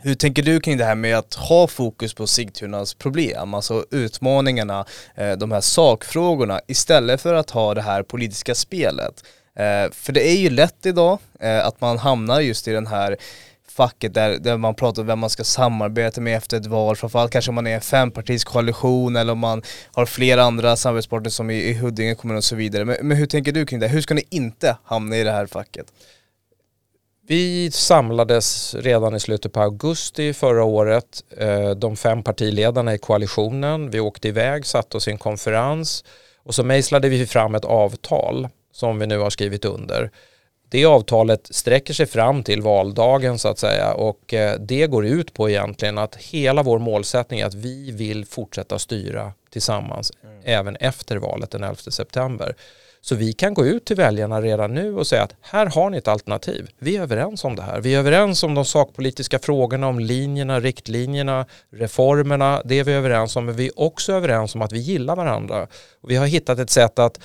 hur 0.03 0.15
tänker 0.15 0.43
du 0.43 0.59
kring 0.59 0.77
det 0.77 0.85
här 0.85 0.95
med 0.95 1.17
att 1.17 1.33
ha 1.33 1.67
fokus 1.67 2.13
på 2.13 2.27
Sigtunas 2.27 2.93
problem, 2.93 3.53
alltså 3.53 3.85
utmaningarna, 3.91 4.85
eh, 5.15 5.31
de 5.31 5.51
här 5.51 5.61
sakfrågorna, 5.61 6.61
istället 6.67 7.21
för 7.21 7.33
att 7.33 7.49
ha 7.49 7.73
det 7.73 7.81
här 7.81 8.03
politiska 8.03 8.55
spelet? 8.55 9.23
Eh, 9.55 9.91
för 9.91 10.13
det 10.13 10.29
är 10.29 10.37
ju 10.37 10.49
lätt 10.49 10.85
idag 10.85 11.19
eh, 11.39 11.65
att 11.65 11.81
man 11.81 11.97
hamnar 11.97 12.39
just 12.39 12.67
i 12.67 12.71
den 12.71 12.87
här 12.87 13.17
facket 13.69 14.13
där, 14.13 14.37
där 14.37 14.57
man 14.57 14.75
pratar 14.75 15.01
om 15.01 15.07
vem 15.07 15.19
man 15.19 15.29
ska 15.29 15.43
samarbeta 15.43 16.21
med 16.21 16.37
efter 16.37 16.57
ett 16.57 16.65
val, 16.65 16.95
framförallt 16.95 17.31
kanske 17.31 17.51
om 17.51 17.55
man 17.55 17.67
är 17.67 17.75
en 17.75 17.81
fempartiskoalition 17.81 19.15
eller 19.15 19.33
om 19.33 19.39
man 19.39 19.61
har 19.91 20.05
flera 20.05 20.43
andra 20.43 20.75
samarbetspartner 20.75 21.29
som 21.29 21.49
i, 21.49 21.55
i 21.55 21.73
Huddinge 21.73 22.15
kommun 22.15 22.37
och 22.37 22.43
så 22.43 22.55
vidare. 22.55 22.85
Men, 22.85 22.95
men 23.01 23.17
hur 23.17 23.25
tänker 23.25 23.51
du 23.51 23.65
kring 23.65 23.79
det? 23.79 23.87
Hur 23.87 24.01
ska 24.01 24.13
ni 24.13 24.23
inte 24.29 24.77
hamna 24.83 25.17
i 25.17 25.23
det 25.23 25.31
här 25.31 25.45
facket? 25.45 25.85
Vi 27.29 27.71
samlades 27.71 28.75
redan 28.75 29.15
i 29.15 29.19
slutet 29.19 29.53
på 29.53 29.61
augusti 29.61 30.33
förra 30.33 30.63
året, 30.63 31.23
eh, 31.37 31.69
de 31.69 31.95
fem 31.95 32.23
partiledarna 32.23 32.93
i 32.93 32.97
koalitionen. 32.97 33.89
Vi 33.89 33.99
åkte 33.99 34.27
iväg, 34.27 34.65
satte 34.65 34.97
oss 34.97 35.07
i 35.07 35.11
en 35.11 35.17
konferens 35.17 36.03
och 36.43 36.55
så 36.55 36.63
mejslade 36.63 37.09
vi 37.09 37.27
fram 37.27 37.55
ett 37.55 37.65
avtal 37.65 38.47
som 38.71 38.99
vi 38.99 39.07
nu 39.07 39.17
har 39.17 39.29
skrivit 39.29 39.65
under. 39.65 40.11
Det 40.69 40.85
avtalet 40.85 41.47
sträcker 41.51 41.93
sig 41.93 42.05
fram 42.05 42.43
till 42.43 42.61
valdagen 42.61 43.39
så 43.39 43.47
att 43.47 43.59
säga 43.59 43.93
och 43.93 44.33
eh, 44.33 44.59
det 44.59 44.87
går 44.87 45.05
ut 45.05 45.33
på 45.33 45.49
egentligen 45.49 45.97
att 45.97 46.15
hela 46.15 46.63
vår 46.63 46.79
målsättning 46.79 47.39
är 47.39 47.45
att 47.45 47.53
vi 47.53 47.91
vill 47.91 48.25
fortsätta 48.25 48.79
styra 48.79 49.33
tillsammans 49.49 50.11
mm. 50.23 50.41
även 50.43 50.75
efter 50.75 51.17
valet 51.17 51.51
den 51.51 51.63
11 51.63 51.75
september. 51.75 52.55
Så 53.09 53.15
vi 53.15 53.33
kan 53.33 53.53
gå 53.53 53.65
ut 53.65 53.85
till 53.85 53.95
väljarna 53.95 54.41
redan 54.41 54.73
nu 54.73 54.95
och 54.95 55.07
säga 55.07 55.23
att 55.23 55.35
här 55.41 55.65
har 55.65 55.89
ni 55.89 55.97
ett 55.97 56.07
alternativ. 56.07 56.69
Vi 56.79 56.97
är 56.97 57.01
överens 57.01 57.43
om 57.43 57.55
det 57.55 57.61
här. 57.61 57.81
Vi 57.81 57.95
är 57.95 57.99
överens 57.99 58.43
om 58.43 58.53
de 58.53 58.65
sakpolitiska 58.65 59.39
frågorna, 59.39 59.87
om 59.87 59.99
linjerna, 59.99 60.59
riktlinjerna, 60.59 61.45
reformerna. 61.71 62.61
Det 62.65 62.79
är 62.79 62.83
vi 62.83 62.93
överens 62.93 63.35
om. 63.35 63.45
Men 63.45 63.55
vi 63.55 63.65
är 63.65 63.79
också 63.79 64.13
överens 64.13 64.55
om 64.55 64.61
att 64.61 64.71
vi 64.71 64.79
gillar 64.79 65.15
varandra. 65.15 65.67
Och 66.01 66.11
vi 66.11 66.15
har 66.15 66.25
hittat 66.25 66.59
ett 66.59 66.69
sätt 66.69 66.99
att 66.99 67.19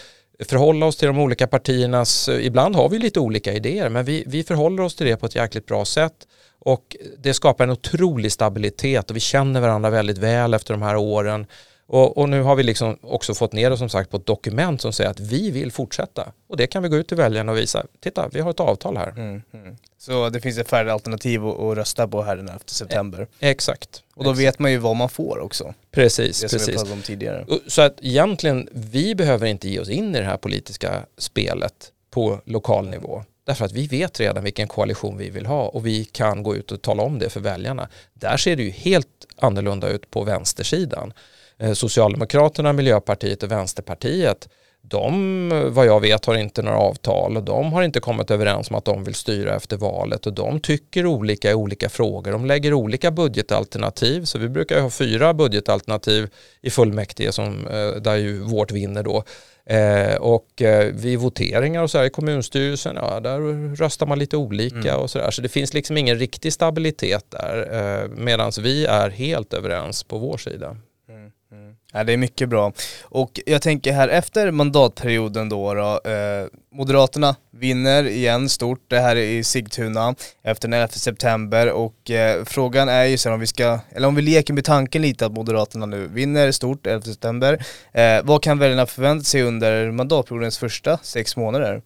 förhålla 0.45 0.87
oss 0.87 0.97
till 0.97 1.09
de 1.09 1.19
olika 1.19 1.47
partiernas, 1.47 2.29
ibland 2.29 2.77
har 2.77 2.89
vi 2.89 2.99
lite 2.99 3.21
olika 3.21 3.53
idéer, 3.53 3.89
men 3.89 4.05
vi, 4.05 4.25
vi 4.27 4.45
förhåller 4.45 4.83
oss 4.83 4.95
till 4.95 5.07
det 5.07 5.17
på 5.17 5.27
ett 5.27 5.37
jäkligt 5.37 5.67
bra 5.67 5.85
sätt. 5.85 6.27
Och 6.59 6.97
det 7.19 7.35
skapar 7.35 7.65
en 7.65 7.71
otrolig 7.71 8.33
stabilitet 8.33 9.11
och 9.11 9.17
vi 9.17 9.21
känner 9.21 9.61
varandra 9.61 9.91
väldigt 9.91 10.19
väl 10.19 10.55
efter 10.55 10.75
de 10.75 10.83
här 10.83 10.97
åren. 10.97 11.47
Och, 11.93 12.19
och, 12.19 12.29
nu 12.29 12.43
har 12.43 12.57
vi 12.57 12.63
liksom 12.63 12.99
också 13.03 13.35
fått 13.35 13.53
ner 13.53 13.71
det 13.71 13.77
som 13.77 13.89
sagt 13.89 14.11
på 14.11 14.17
ett 14.17 14.27
dokument 14.27 14.81
som 14.81 14.93
säger 14.93 15.11
att 15.11 15.21
vi 15.21 15.51
vill 15.51 15.73
fortsätta. 15.73 16.33
Och 16.47 16.57
det 16.57 16.67
kan 16.67 16.83
vi 16.83 16.89
gå 16.89 16.97
ut 16.97 17.09
till 17.09 17.17
väljarna 17.17 17.53
och 17.53 17.59
visa, 17.59 17.87
titta 18.01 18.29
vi 18.33 18.41
har 18.41 18.51
ett 18.51 18.61
avtal 18.61 18.97
här. 18.97 19.09
Mm, 19.09 19.43
mm. 19.53 19.77
Så 19.99 20.29
det 20.29 20.41
finns 20.41 20.59
ett 20.59 20.69
färdigt 20.69 20.93
alternativ 20.93 21.47
att, 21.47 21.61
att 21.61 21.77
rösta 21.77 22.09
på 22.09 22.23
här 22.23 22.37
den 22.37 22.49
11 22.49 22.61
september? 22.67 23.23
E 23.23 23.51
exakt. 23.51 24.03
Och 24.15 24.25
då 24.25 24.31
exakt. 24.31 24.47
vet 24.47 24.59
man 24.59 24.73
ju 24.73 24.79
vad 24.79 24.97
man 24.97 25.09
får 25.09 25.39
också. 25.39 25.75
Precis, 25.91 26.41
det 26.41 26.49
precis. 26.49 26.81
Som 26.81 26.89
vi 26.89 26.95
om 26.95 27.03
tidigare. 27.03 27.47
Så 27.67 27.83
att 27.83 27.97
egentligen, 28.01 28.69
vi 28.73 29.15
behöver 29.15 29.47
inte 29.47 29.69
ge 29.69 29.81
oss 29.81 29.89
in 29.89 30.15
i 30.15 30.19
det 30.19 30.25
här 30.25 30.37
politiska 30.37 31.07
spelet 31.19 31.93
på 32.11 32.41
lokal 32.45 32.89
nivå. 32.89 33.25
Därför 33.45 33.65
att 33.65 33.73
vi 33.73 33.87
vet 33.87 34.21
redan 34.21 34.45
vilken 34.45 34.69
koalition 34.69 35.19
vi 35.19 35.31
vill 35.31 35.47
ha 35.47 35.69
och 35.69 35.87
vi 35.87 36.05
kan 36.05 36.43
gå 36.43 36.57
ut 36.57 36.73
och 36.73 36.83
tala 36.83 37.03
om 37.03 37.19
det 37.19 37.31
för 37.31 37.41
väljarna. 37.41 37.89
Där 38.15 38.37
ser 38.37 38.57
det 38.57 38.63
ju 38.63 38.71
helt 38.71 39.09
annorlunda 39.37 39.89
ut 39.89 40.11
på 40.11 40.25
vänstersidan. 40.25 41.13
Eh, 41.63 41.73
Socialdemokraterna, 41.73 42.73
Miljöpartiet 42.73 43.43
och 43.43 43.51
Vänsterpartiet 43.51 44.49
de, 44.85 45.71
vad 45.73 45.87
jag 45.87 46.01
vet, 46.01 46.25
har 46.25 46.35
inte 46.35 46.63
några 46.63 46.79
avtal 46.79 47.37
och 47.37 47.43
de 47.43 47.73
har 47.73 47.83
inte 47.83 48.01
kommit 48.01 48.31
överens 48.31 48.71
om 48.71 48.77
att 48.77 48.85
de 48.85 49.05
vill 49.05 49.15
styra 49.15 49.57
efter 49.57 49.77
valet 49.77 50.27
och 50.27 50.33
de 50.33 50.61
tycker 50.61 51.07
olika 51.07 51.51
i 51.51 51.55
olika 51.55 51.89
frågor. 51.89 52.33
De 52.33 52.47
lägger 52.47 52.75
olika 52.75 53.11
budgetalternativ 53.11 54.25
så 54.25 54.39
vi 54.39 54.49
brukar 54.49 54.81
ha 54.81 54.91
fyra 54.91 55.35
budgetalternativ 55.35 56.29
i 56.61 56.71
fullmäktige 56.71 57.33
som, 57.33 57.67
eh, 57.67 58.03
där 58.03 58.17
ju 58.17 58.39
vårt 58.41 58.73
vinner 58.73 59.03
då. 59.03 59.25
Eh, 59.67 60.15
och 60.15 60.63
eh, 60.63 60.93
vid 60.93 61.19
voteringar 61.19 61.83
och 61.83 61.91
så 61.91 61.99
här 61.99 62.05
i 62.05 62.11
kommunstyrelsen, 62.11 62.97
ja, 62.97 63.21
där 63.21 63.77
röstar 63.77 64.07
man 64.07 64.19
lite 64.19 64.37
olika 64.37 64.91
mm. 64.91 65.01
och 65.01 65.11
så 65.11 65.19
där. 65.19 65.31
Så 65.31 65.43
det 65.43 65.49
finns 65.49 65.75
liksom 65.75 65.97
ingen 65.97 66.19
riktig 66.19 66.53
stabilitet 66.53 67.25
där 67.29 67.69
eh, 67.73 68.09
medan 68.09 68.53
vi 68.61 68.87
är 68.87 69.11
helt 69.11 69.55
överens 69.55 70.05
på 70.05 70.19
vår 70.19 70.37
sida. 70.37 70.77
Ja, 71.95 72.05
det 72.05 72.13
är 72.13 72.17
mycket 72.17 72.49
bra. 72.49 72.73
Och 73.03 73.41
jag 73.47 73.63
tänker 73.63 73.93
här 73.93 74.09
efter 74.09 74.51
mandatperioden 74.51 75.49
då, 75.49 75.75
då 75.75 76.11
eh, 76.11 76.47
Moderaterna 76.75 77.37
vinner 77.51 78.05
igen 78.05 78.49
stort 78.49 78.85
det 78.89 79.01
här 79.01 79.17
i 79.17 79.45
Sigtuna 79.45 80.15
efter 80.43 80.69
den 80.69 80.81
11 80.81 80.89
september 80.89 81.71
och 81.71 82.11
eh, 82.11 82.45
frågan 82.45 82.89
är 82.89 83.05
ju 83.05 83.19
sen 83.19 83.33
om 83.33 83.41
vi 83.41 83.47
ska, 83.47 83.79
eller 83.91 84.09
om 84.09 84.15
vi 84.15 84.23
leker 84.23 84.55
med 84.55 84.65
tanken 84.65 85.03
lite 85.03 85.27
att 85.27 85.33
Moderaterna 85.33 85.87
nu 85.87 86.07
vinner 86.07 86.53
stort 86.53 86.87
11 86.87 87.03
september. 87.03 87.65
Eh, 87.93 88.23
vad 88.25 88.43
kan 88.43 88.59
väljarna 88.59 88.87
förvänta 88.87 89.25
sig 89.25 89.43
under 89.43 89.91
mandatperiodens 89.91 90.59
första 90.59 90.99
sex 91.03 91.37
månader? 91.37 91.83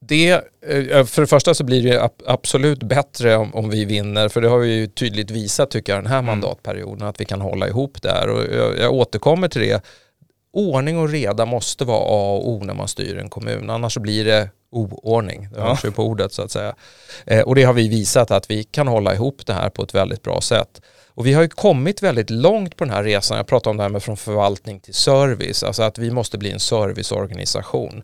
Det, 0.00 0.30
eh, 0.30 1.04
för 1.04 1.20
det 1.20 1.26
första 1.26 1.54
så 1.54 1.64
blir 1.64 1.82
det 1.82 2.10
absolut 2.26 2.82
bättre 2.82 3.36
om, 3.36 3.54
om, 3.54 3.70
vi 3.70 3.84
vinner 3.84 4.28
för 4.28 4.40
det 4.40 4.48
har 4.48 4.58
vi 4.58 4.74
ju 4.74 4.86
tydligt 4.86 5.30
visat 5.30 5.70
tycker 5.70 5.92
jag 5.92 6.02
den 6.02 6.10
här 6.10 6.18
mm. 6.18 6.26
mandatperioden 6.26 7.08
att 7.08 7.20
vi 7.20 7.24
kan 7.24 7.40
hålla 7.40 7.68
ihop 7.68 8.02
där 8.02 8.28
och 8.28 8.54
jag, 8.54 8.78
jag 8.78 8.92
återkommer 8.92 9.48
till 9.48 9.60
det. 9.60 9.82
Ordning 10.52 10.98
och 10.98 11.08
reda 11.08 11.46
måste 11.46 11.84
vara 11.84 11.98
A 11.98 12.36
och 12.36 12.48
O 12.48 12.64
när 12.64 12.74
man 12.74 12.88
styr 12.88 13.18
en 13.18 13.28
kommun 13.28 13.70
annars 13.70 13.94
så 13.94 14.00
blir 14.00 14.24
det 14.24 14.50
oordning, 14.70 15.48
det 15.54 15.60
hörs 15.60 15.84
ju 15.84 15.90
på 15.90 16.04
ordet 16.04 16.32
så 16.32 16.42
att 16.42 16.50
säga. 16.50 16.74
Eh, 17.26 17.40
och 17.40 17.54
det 17.54 17.62
har 17.62 17.72
vi 17.72 17.88
visat 17.88 18.30
att 18.30 18.50
vi 18.50 18.64
kan 18.64 18.88
hålla 18.88 19.14
ihop 19.14 19.46
det 19.46 19.52
här 19.52 19.70
på 19.70 19.82
ett 19.82 19.94
väldigt 19.94 20.22
bra 20.22 20.40
sätt. 20.40 20.80
Och 21.08 21.26
vi 21.26 21.32
har 21.32 21.42
ju 21.42 21.48
kommit 21.48 22.02
väldigt 22.02 22.30
långt 22.30 22.76
på 22.76 22.84
den 22.84 22.94
här 22.94 23.04
resan, 23.04 23.36
jag 23.36 23.46
pratar 23.46 23.70
om 23.70 23.76
det 23.76 23.82
här 23.82 23.90
med 23.90 24.02
från 24.02 24.16
förvaltning 24.16 24.80
till 24.80 24.94
service, 24.94 25.62
alltså 25.62 25.82
att 25.82 25.98
vi 25.98 26.10
måste 26.10 26.38
bli 26.38 26.50
en 26.50 26.60
serviceorganisation 26.60 28.02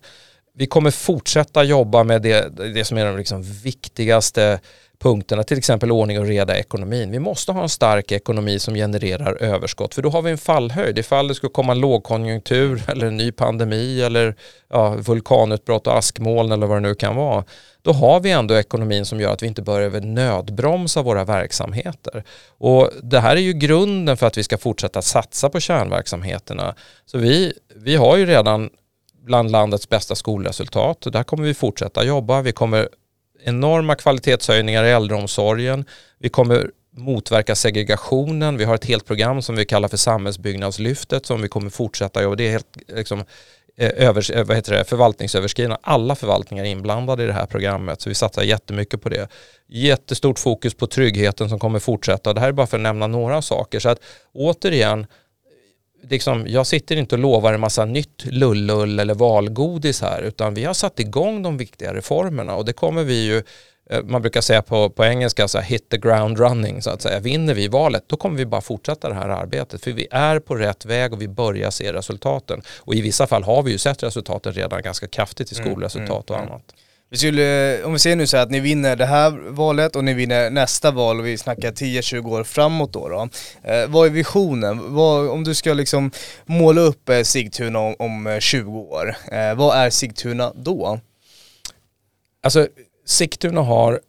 vi 0.57 0.65
kommer 0.65 0.91
fortsätta 0.91 1.63
jobba 1.63 2.03
med 2.03 2.21
det, 2.21 2.49
det 2.73 2.85
som 2.85 2.97
är 2.97 3.05
de 3.05 3.17
liksom 3.17 3.43
viktigaste 3.43 4.59
punkterna, 4.99 5.43
till 5.43 5.57
exempel 5.57 5.91
ordning 5.91 6.19
och 6.19 6.25
reda 6.25 6.57
i 6.57 6.59
ekonomin. 6.59 7.11
Vi 7.11 7.19
måste 7.19 7.51
ha 7.51 7.61
en 7.61 7.69
stark 7.69 8.11
ekonomi 8.11 8.59
som 8.59 8.75
genererar 8.75 9.43
överskott 9.43 9.95
för 9.95 10.01
då 10.01 10.09
har 10.09 10.21
vi 10.21 10.31
en 10.31 10.37
fallhöjd. 10.37 10.97
Ifall 10.97 11.27
det 11.27 11.35
skulle 11.35 11.51
komma 11.51 11.71
en 11.71 11.79
lågkonjunktur 11.79 12.83
eller 12.87 13.07
en 13.07 13.17
ny 13.17 13.31
pandemi 13.31 14.01
eller 14.01 14.35
ja, 14.69 14.89
vulkanutbrott 14.89 15.87
och 15.87 15.97
askmoln 15.97 16.51
eller 16.51 16.67
vad 16.67 16.77
det 16.77 16.87
nu 16.87 16.95
kan 16.95 17.15
vara 17.15 17.43
då 17.85 17.91
har 17.91 18.19
vi 18.19 18.31
ändå 18.31 18.55
ekonomin 18.55 19.05
som 19.05 19.19
gör 19.19 19.33
att 19.33 19.43
vi 19.43 19.47
inte 19.47 19.61
behöver 19.61 20.01
nödbromsa 20.01 21.01
våra 21.01 21.23
verksamheter. 21.23 22.23
Och 22.57 22.89
det 23.03 23.19
här 23.19 23.35
är 23.35 23.41
ju 23.41 23.53
grunden 23.53 24.17
för 24.17 24.27
att 24.27 24.37
vi 24.37 24.43
ska 24.43 24.57
fortsätta 24.57 25.01
satsa 25.01 25.49
på 25.49 25.59
kärnverksamheterna. 25.59 26.75
Så 27.05 27.17
vi, 27.17 27.53
vi 27.75 27.95
har 27.95 28.17
ju 28.17 28.25
redan 28.25 28.69
bland 29.25 29.51
landets 29.51 29.89
bästa 29.89 30.15
skolresultat. 30.15 31.07
Där 31.11 31.23
kommer 31.23 31.43
vi 31.43 31.53
fortsätta 31.53 32.03
jobba. 32.03 32.41
Vi 32.41 32.51
kommer 32.51 32.89
enorma 33.43 33.95
kvalitetshöjningar 33.95 34.83
i 34.83 34.91
äldreomsorgen. 34.91 35.85
Vi 36.19 36.29
kommer 36.29 36.71
motverka 36.97 37.55
segregationen. 37.55 38.57
Vi 38.57 38.63
har 38.63 38.75
ett 38.75 38.85
helt 38.85 39.05
program 39.05 39.41
som 39.41 39.55
vi 39.55 39.65
kallar 39.65 39.87
för 39.87 39.97
samhällsbyggnadslyftet 39.97 41.25
som 41.25 41.41
vi 41.41 41.47
kommer 41.47 41.69
fortsätta 41.69 42.23
jobba. 42.23 42.35
Det 42.35 42.47
är 42.47 42.51
helt 42.51 42.77
liksom, 42.87 43.19
eh, 43.77 44.07
övers, 44.07 44.31
eh, 44.31 44.45
vad 44.45 44.57
heter 44.57 44.73
det, 44.73 44.83
förvaltningsöverskridande. 44.83 45.77
Alla 45.83 46.15
förvaltningar 46.15 46.63
är 46.63 46.69
inblandade 46.69 47.23
i 47.23 47.27
det 47.27 47.33
här 47.33 47.45
programmet 47.45 48.01
så 48.01 48.09
vi 48.09 48.15
satsar 48.15 48.43
jättemycket 48.43 49.01
på 49.01 49.09
det. 49.09 49.27
Jättestort 49.67 50.39
fokus 50.39 50.73
på 50.73 50.87
tryggheten 50.87 51.49
som 51.49 51.59
kommer 51.59 51.79
fortsätta. 51.79 52.33
Det 52.33 52.41
här 52.41 52.47
är 52.47 52.51
bara 52.51 52.67
för 52.67 52.77
att 52.77 52.83
nämna 52.83 53.07
några 53.07 53.41
saker. 53.41 53.79
Så 53.79 53.89
att 53.89 53.99
återigen, 54.33 55.07
liksom, 56.09 56.45
jag 56.47 56.67
sitter 56.67 56.95
inte 56.95 57.15
och 57.15 57.19
lovar 57.19 57.53
en 57.53 57.59
massa 57.59 57.85
nytt 57.85 58.25
lullull 58.25 58.99
eller 58.99 59.13
valgodis 59.13 60.01
här 60.01 60.21
utan 60.21 60.53
vi 60.53 60.63
har 60.63 60.73
satt 60.73 60.99
igång 60.99 61.43
de 61.43 61.57
viktiga 61.57 61.93
reformerna 61.93 62.55
och 62.55 62.65
det 62.65 62.73
kommer 62.73 63.03
vi 63.03 63.25
ju 63.25 63.43
eh, 63.89 64.03
man 64.03 64.21
brukar 64.21 64.41
säga 64.41 64.61
på, 64.61 64.89
på 64.89 65.05
engelska 65.05 65.47
så 65.47 65.57
här, 65.57 65.65
hit 65.65 65.89
the 65.89 65.97
ground 65.97 66.39
running 66.39 66.81
så 66.81 66.89
att 66.89 67.01
säga. 67.01 67.19
Vinner 67.19 67.53
vi 67.53 67.67
valet 67.67 68.03
då 68.07 68.17
kommer 68.17 68.37
vi 68.37 68.45
bara 68.45 68.61
fortsätta 68.61 69.09
det 69.09 69.15
här 69.15 69.29
arbetet 69.29 69.83
för 69.83 69.91
vi 69.91 70.07
är 70.11 70.39
på 70.39 70.55
rätt 70.55 70.85
väg 70.85 71.13
och 71.13 71.21
vi 71.21 71.27
börjar 71.27 71.71
se 71.71 71.93
resultaten. 71.93 72.61
Och 72.77 72.95
i 72.95 73.01
vissa 73.01 73.27
fall 73.27 73.43
har 73.43 73.63
vi 73.63 73.71
ju 73.71 73.77
sett 73.77 74.03
resultaten 74.03 74.53
redan 74.53 74.81
ganska 74.81 75.07
kraftigt 75.07 75.51
i 75.51 75.55
mm, 75.55 75.71
skolresultat 75.71 76.29
och 76.29 76.35
mm, 76.35 76.47
mm. 76.47 76.53
annat. 76.53 76.73
Vi 77.15 77.19
skulle, 77.19 77.83
om 77.83 77.93
vi 77.93 77.99
säger 77.99 78.15
nu 78.15 78.27
så 78.27 78.37
här 78.37 78.43
att 78.43 78.51
ni 78.51 78.59
vinner 78.59 78.95
det 78.95 79.05
här 79.05 79.31
valet 79.49 79.95
och 79.95 80.03
ni 80.03 80.13
vinner 80.13 80.49
nästa 80.49 80.91
val 80.91 81.19
och 81.19 81.25
vi 81.25 81.37
snackar 81.37 81.71
10-20 81.71 82.31
år 82.31 82.43
framåt 82.43 82.93
då. 82.93 83.09
då. 83.09 83.29
Eh, 83.63 83.87
vad 83.87 84.07
är 84.07 84.09
visionen? 84.09 84.93
Vad, 84.95 85.29
om 85.29 85.43
du 85.43 85.55
ska 85.55 85.73
liksom 85.73 86.11
måla 86.45 86.81
upp 86.81 87.09
eh, 87.09 87.21
Sigtuna 87.21 87.79
om, 87.79 87.95
om 87.99 88.27
eh, 88.27 88.39
20 88.39 88.79
år, 88.79 89.15
eh, 89.31 89.55
vad 89.55 89.77
är 89.77 89.89
Sigtuna 89.89 90.53
då? 90.55 90.99
Alltså 92.43 92.67
Sigtuna 93.05 93.61
har 93.61 93.99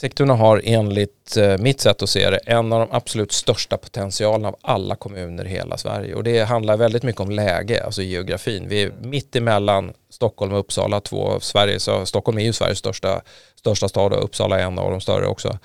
Sigtuna 0.00 0.34
har 0.34 0.60
enligt 0.64 1.36
eh, 1.36 1.58
mitt 1.58 1.80
sätt 1.80 2.02
att 2.02 2.10
se 2.10 2.30
det 2.30 2.36
en 2.36 2.72
av 2.72 2.80
de 2.80 2.88
absolut 2.96 3.32
största 3.32 3.76
potentialerna 3.76 4.48
av 4.48 4.56
alla 4.62 4.96
kommuner 4.96 5.44
i 5.44 5.48
hela 5.48 5.76
Sverige 5.76 6.14
och 6.14 6.24
det 6.24 6.40
handlar 6.40 6.76
väldigt 6.76 7.02
mycket 7.02 7.20
om 7.20 7.30
läge, 7.30 7.84
alltså 7.84 8.02
geografin. 8.02 8.68
Vi 8.68 8.82
är 8.82 8.92
mitt 9.00 9.36
emellan 9.36 9.92
Stockholm 10.10 10.52
och 10.52 10.58
Uppsala, 10.58 11.00
två 11.00 11.28
av 11.28 11.40
Sveriges, 11.40 11.88
Stockholm 12.04 12.38
är 12.38 12.42
ju 12.42 12.52
Sveriges 12.52 12.78
största, 12.78 13.20
största 13.56 13.88
stad 13.88 14.12
och 14.12 14.24
Uppsala 14.24 14.60
är 14.60 14.64
en 14.64 14.78
av 14.78 14.90
de 14.90 15.00
större 15.00 15.26
också. 15.26 15.58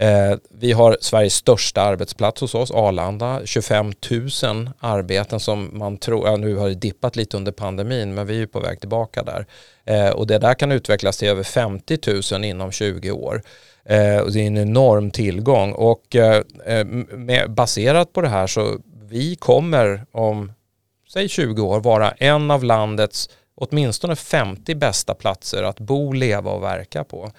Eh, 0.00 0.36
vi 0.50 0.72
har 0.72 0.96
Sveriges 1.00 1.34
största 1.34 1.82
arbetsplats 1.82 2.40
hos 2.40 2.54
oss, 2.54 2.70
Arlanda, 2.70 3.40
25 3.44 3.92
000 4.42 4.70
arbeten 4.80 5.40
som 5.40 5.70
man 5.72 5.96
tror, 5.96 6.28
ja, 6.28 6.36
nu 6.36 6.56
har 6.56 6.68
det 6.68 6.74
dippat 6.74 7.16
lite 7.16 7.36
under 7.36 7.52
pandemin 7.52 8.14
men 8.14 8.26
vi 8.26 8.42
är 8.42 8.46
på 8.46 8.60
väg 8.60 8.80
tillbaka 8.80 9.22
där. 9.22 9.46
Eh, 9.84 10.10
och 10.10 10.26
det 10.26 10.38
där 10.38 10.54
kan 10.54 10.72
utvecklas 10.72 11.16
till 11.16 11.28
över 11.28 11.42
50 11.42 11.98
000 12.32 12.44
inom 12.44 12.72
20 12.72 13.10
år. 13.10 13.42
Eh, 13.88 14.18
och 14.18 14.32
det 14.32 14.40
är 14.40 14.46
en 14.46 14.58
enorm 14.58 15.10
tillgång 15.10 15.72
och 15.72 16.16
eh, 16.16 16.42
eh 16.66 16.84
med, 16.84 17.50
baserat 17.50 18.12
på 18.12 18.20
det 18.20 18.28
här 18.28 18.46
så 18.46 18.78
vi 19.08 19.36
kommer 19.36 20.06
om 20.12 20.52
säg 21.12 21.28
20 21.28 21.62
år 21.62 21.80
vara 21.80 22.10
en 22.10 22.50
av 22.50 22.64
landets 22.64 23.30
åtminstone 23.54 24.16
50 24.16 24.74
bästa 24.74 25.14
platser 25.14 25.62
att 25.62 25.80
bo, 25.80 26.12
leva 26.12 26.50
och 26.50 26.62
verka 26.62 27.04
på. 27.04 27.30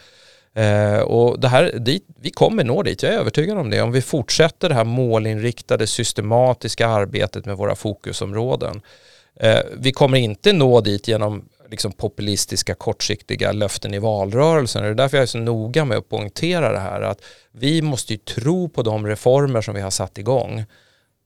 Eh, 0.54 1.00
och 1.00 1.40
det 1.40 1.48
här, 1.48 1.72
dit, 1.80 2.06
vi 2.22 2.30
kommer 2.30 2.64
nå 2.64 2.84
dit, 2.84 3.04
jag 3.04 3.14
är 3.14 3.18
övertygad 3.18 3.58
om 3.58 3.70
det, 3.70 3.82
om 3.82 3.92
vi 3.92 4.02
fortsätter 4.02 4.70
det 4.70 4.76
här 4.76 4.84
målinriktade 4.84 5.88
systematiska 5.88 6.88
arbetet 6.88 7.46
med 7.46 7.58
våra 7.58 7.76
fokusområden. 7.76 8.82
Eh, 9.40 9.60
vi 9.78 9.92
kommer 9.92 10.18
inte 10.18 10.54
nå 10.54 10.82
dit 10.82 11.08
genom 11.08 11.50
liksom 11.70 11.92
populistiska 11.92 12.76
kortsiktiga 12.76 13.52
löften 13.52 13.94
i 13.94 14.00
valrörelsen. 14.00 14.84
Det 14.84 14.90
är 14.90 14.94
därför 14.94 15.18
jag 15.18 15.22
är 15.22 15.28
så 15.28 15.38
noga 15.38 15.86
med 15.86 15.98
att 15.98 16.10
poängtera 16.10 16.72
det 16.72 16.80
här 16.80 17.02
att 17.02 17.22
vi 17.52 17.82
måste 17.82 18.14
ju 18.14 18.18
tro 18.18 18.70
på 18.70 18.82
de 18.82 19.08
reformer 19.08 19.62
som 19.62 19.76
vi 19.76 19.82
har 19.82 19.90
satt 19.90 20.18
igång 20.18 20.66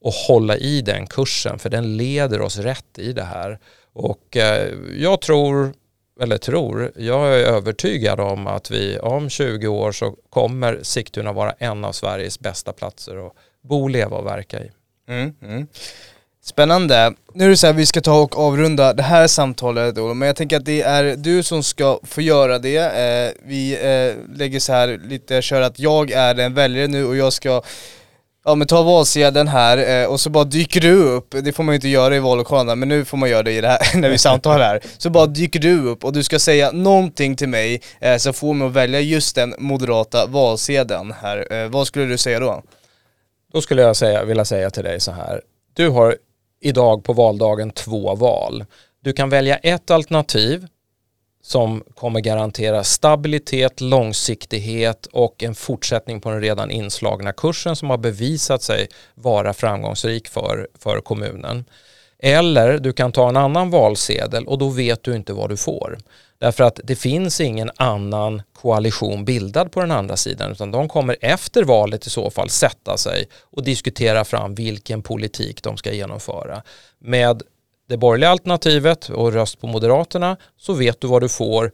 och 0.00 0.12
hålla 0.12 0.56
i 0.56 0.82
den 0.82 1.06
kursen 1.06 1.58
för 1.58 1.70
den 1.70 1.96
leder 1.96 2.40
oss 2.40 2.58
rätt 2.58 2.98
i 2.98 3.12
det 3.12 3.22
här. 3.22 3.58
Och 3.92 4.36
eh, 4.36 4.72
jag 4.96 5.20
tror, 5.20 5.72
eller 6.20 6.38
tror, 6.38 6.92
jag 6.96 7.40
är 7.40 7.44
övertygad 7.44 8.20
om 8.20 8.46
att 8.46 8.70
vi 8.70 8.98
om 8.98 9.30
20 9.30 9.66
år 9.66 9.92
så 9.92 10.16
kommer 10.30 10.78
Sigtuna 10.82 11.32
vara 11.32 11.52
en 11.58 11.84
av 11.84 11.92
Sveriges 11.92 12.40
bästa 12.40 12.72
platser 12.72 13.26
att 13.26 13.32
bo, 13.62 13.88
leva 13.88 14.16
och 14.16 14.26
verka 14.26 14.64
i. 14.64 14.70
Mm, 15.08 15.34
mm. 15.42 15.66
Spännande. 16.44 17.14
Nu 17.34 17.44
är 17.44 17.48
det 17.48 17.56
så 17.56 17.66
här, 17.66 17.74
vi 17.74 17.86
ska 17.86 18.00
ta 18.00 18.20
och 18.20 18.38
avrunda 18.38 18.92
det 18.92 19.02
här 19.02 19.26
samtalet 19.26 19.96
men 19.96 20.22
jag 20.22 20.36
tänker 20.36 20.56
att 20.56 20.64
det 20.64 20.82
är 20.82 21.16
du 21.16 21.42
som 21.42 21.62
ska 21.62 22.00
få 22.02 22.20
göra 22.20 22.58
det. 22.58 22.76
Eh, 22.76 23.48
vi 23.48 23.72
eh, 23.72 24.36
lägger 24.38 24.60
så 24.60 24.72
här 24.72 25.00
lite, 25.04 25.42
kör 25.42 25.60
att 25.60 25.78
jag 25.78 26.10
är 26.10 26.38
en 26.38 26.54
väljare 26.54 26.86
nu 26.86 27.04
och 27.04 27.16
jag 27.16 27.32
ska 27.32 27.62
Ja 28.44 28.54
men 28.54 28.66
ta 28.66 28.82
valsedeln 28.82 29.48
här 29.48 30.02
eh, 30.02 30.06
och 30.06 30.20
så 30.20 30.30
bara 30.30 30.44
dyker 30.44 30.80
du 30.80 31.02
upp, 31.02 31.34
det 31.42 31.52
får 31.52 31.62
man 31.62 31.72
ju 31.72 31.76
inte 31.76 31.88
göra 31.88 32.16
i 32.16 32.18
vallokalerna 32.18 32.74
men 32.74 32.88
nu 32.88 33.04
får 33.04 33.16
man 33.16 33.30
göra 33.30 33.42
det 33.42 33.52
i 33.52 33.60
det 33.60 33.68
här, 33.68 33.80
när 34.00 34.10
vi 34.10 34.18
samtalar 34.18 34.64
här. 34.64 34.80
Så 34.98 35.10
bara 35.10 35.26
dyker 35.26 35.60
du 35.60 35.82
upp 35.82 36.04
och 36.04 36.12
du 36.12 36.22
ska 36.22 36.38
säga 36.38 36.70
någonting 36.72 37.36
till 37.36 37.48
mig 37.48 37.82
eh, 38.00 38.16
som 38.16 38.34
får 38.34 38.54
mig 38.54 38.66
att 38.66 38.72
välja 38.72 39.00
just 39.00 39.34
den 39.34 39.54
moderata 39.58 40.26
valsedeln 40.26 41.14
här. 41.22 41.52
Eh, 41.52 41.68
vad 41.68 41.86
skulle 41.86 42.04
du 42.04 42.18
säga 42.18 42.40
då? 42.40 42.62
Då 43.52 43.60
skulle 43.60 43.82
jag 43.82 43.96
säga, 43.96 44.24
vilja 44.24 44.44
säga 44.44 44.70
till 44.70 44.84
dig 44.84 45.00
så 45.00 45.12
här. 45.12 45.40
Du 45.74 45.88
har 45.88 46.16
idag 46.64 47.04
på 47.04 47.12
valdagen 47.12 47.70
två 47.70 48.14
val. 48.14 48.64
Du 49.00 49.12
kan 49.12 49.28
välja 49.28 49.56
ett 49.56 49.90
alternativ 49.90 50.66
som 51.42 51.84
kommer 51.94 52.20
garantera 52.20 52.84
stabilitet, 52.84 53.80
långsiktighet 53.80 55.06
och 55.06 55.42
en 55.42 55.54
fortsättning 55.54 56.20
på 56.20 56.30
den 56.30 56.40
redan 56.40 56.70
inslagna 56.70 57.32
kursen 57.32 57.76
som 57.76 57.90
har 57.90 57.98
bevisat 57.98 58.62
sig 58.62 58.88
vara 59.14 59.54
framgångsrik 59.54 60.28
för, 60.28 60.68
för 60.78 61.00
kommunen. 61.00 61.64
Eller 62.18 62.78
du 62.78 62.92
kan 62.92 63.12
ta 63.12 63.28
en 63.28 63.36
annan 63.36 63.70
valsedel 63.70 64.46
och 64.46 64.58
då 64.58 64.68
vet 64.68 65.02
du 65.02 65.16
inte 65.16 65.32
vad 65.32 65.48
du 65.48 65.56
får. 65.56 65.98
Därför 66.44 66.64
att 66.64 66.80
det 66.84 66.96
finns 66.96 67.40
ingen 67.40 67.70
annan 67.76 68.42
koalition 68.52 69.24
bildad 69.24 69.72
på 69.72 69.80
den 69.80 69.90
andra 69.90 70.16
sidan 70.16 70.52
utan 70.52 70.70
de 70.70 70.88
kommer 70.88 71.16
efter 71.20 71.64
valet 71.64 72.06
i 72.06 72.10
så 72.10 72.30
fall 72.30 72.50
sätta 72.50 72.96
sig 72.96 73.28
och 73.42 73.64
diskutera 73.64 74.24
fram 74.24 74.54
vilken 74.54 75.02
politik 75.02 75.62
de 75.62 75.76
ska 75.76 75.92
genomföra. 75.92 76.62
Med 76.98 77.42
det 77.88 77.96
borgerliga 77.96 78.30
alternativet 78.30 79.08
och 79.08 79.32
röst 79.32 79.60
på 79.60 79.66
Moderaterna 79.66 80.36
så 80.56 80.72
vet 80.72 81.00
du 81.00 81.06
vad 81.06 81.22
du 81.22 81.28
får. 81.28 81.72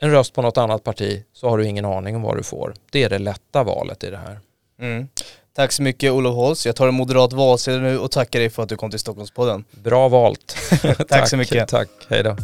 En 0.00 0.10
röst 0.10 0.34
på 0.34 0.42
något 0.42 0.58
annat 0.58 0.84
parti 0.84 1.24
så 1.32 1.48
har 1.48 1.58
du 1.58 1.66
ingen 1.66 1.84
aning 1.84 2.16
om 2.16 2.22
vad 2.22 2.36
du 2.36 2.42
får. 2.42 2.74
Det 2.92 3.02
är 3.02 3.08
det 3.08 3.18
lätta 3.18 3.62
valet 3.62 4.04
i 4.04 4.10
det 4.10 4.18
här. 4.18 4.40
Mm. 4.80 5.08
Tack 5.56 5.72
så 5.72 5.82
mycket 5.82 6.12
Olof 6.12 6.34
Holst. 6.34 6.66
Jag 6.66 6.76
tar 6.76 6.88
en 6.88 6.94
moderat 6.94 7.32
valsedel 7.32 7.80
nu 7.80 7.98
och 7.98 8.10
tackar 8.10 8.38
dig 8.38 8.50
för 8.50 8.62
att 8.62 8.68
du 8.68 8.76
kom 8.76 8.90
till 8.90 9.00
Stockholmspodden. 9.00 9.64
Bra 9.70 10.08
valt. 10.08 10.56
tack, 10.82 10.98
tack 11.08 11.28
så 11.28 11.36
mycket. 11.36 11.68
Tack, 11.68 11.88
hej 12.08 12.22
då. 12.22 12.36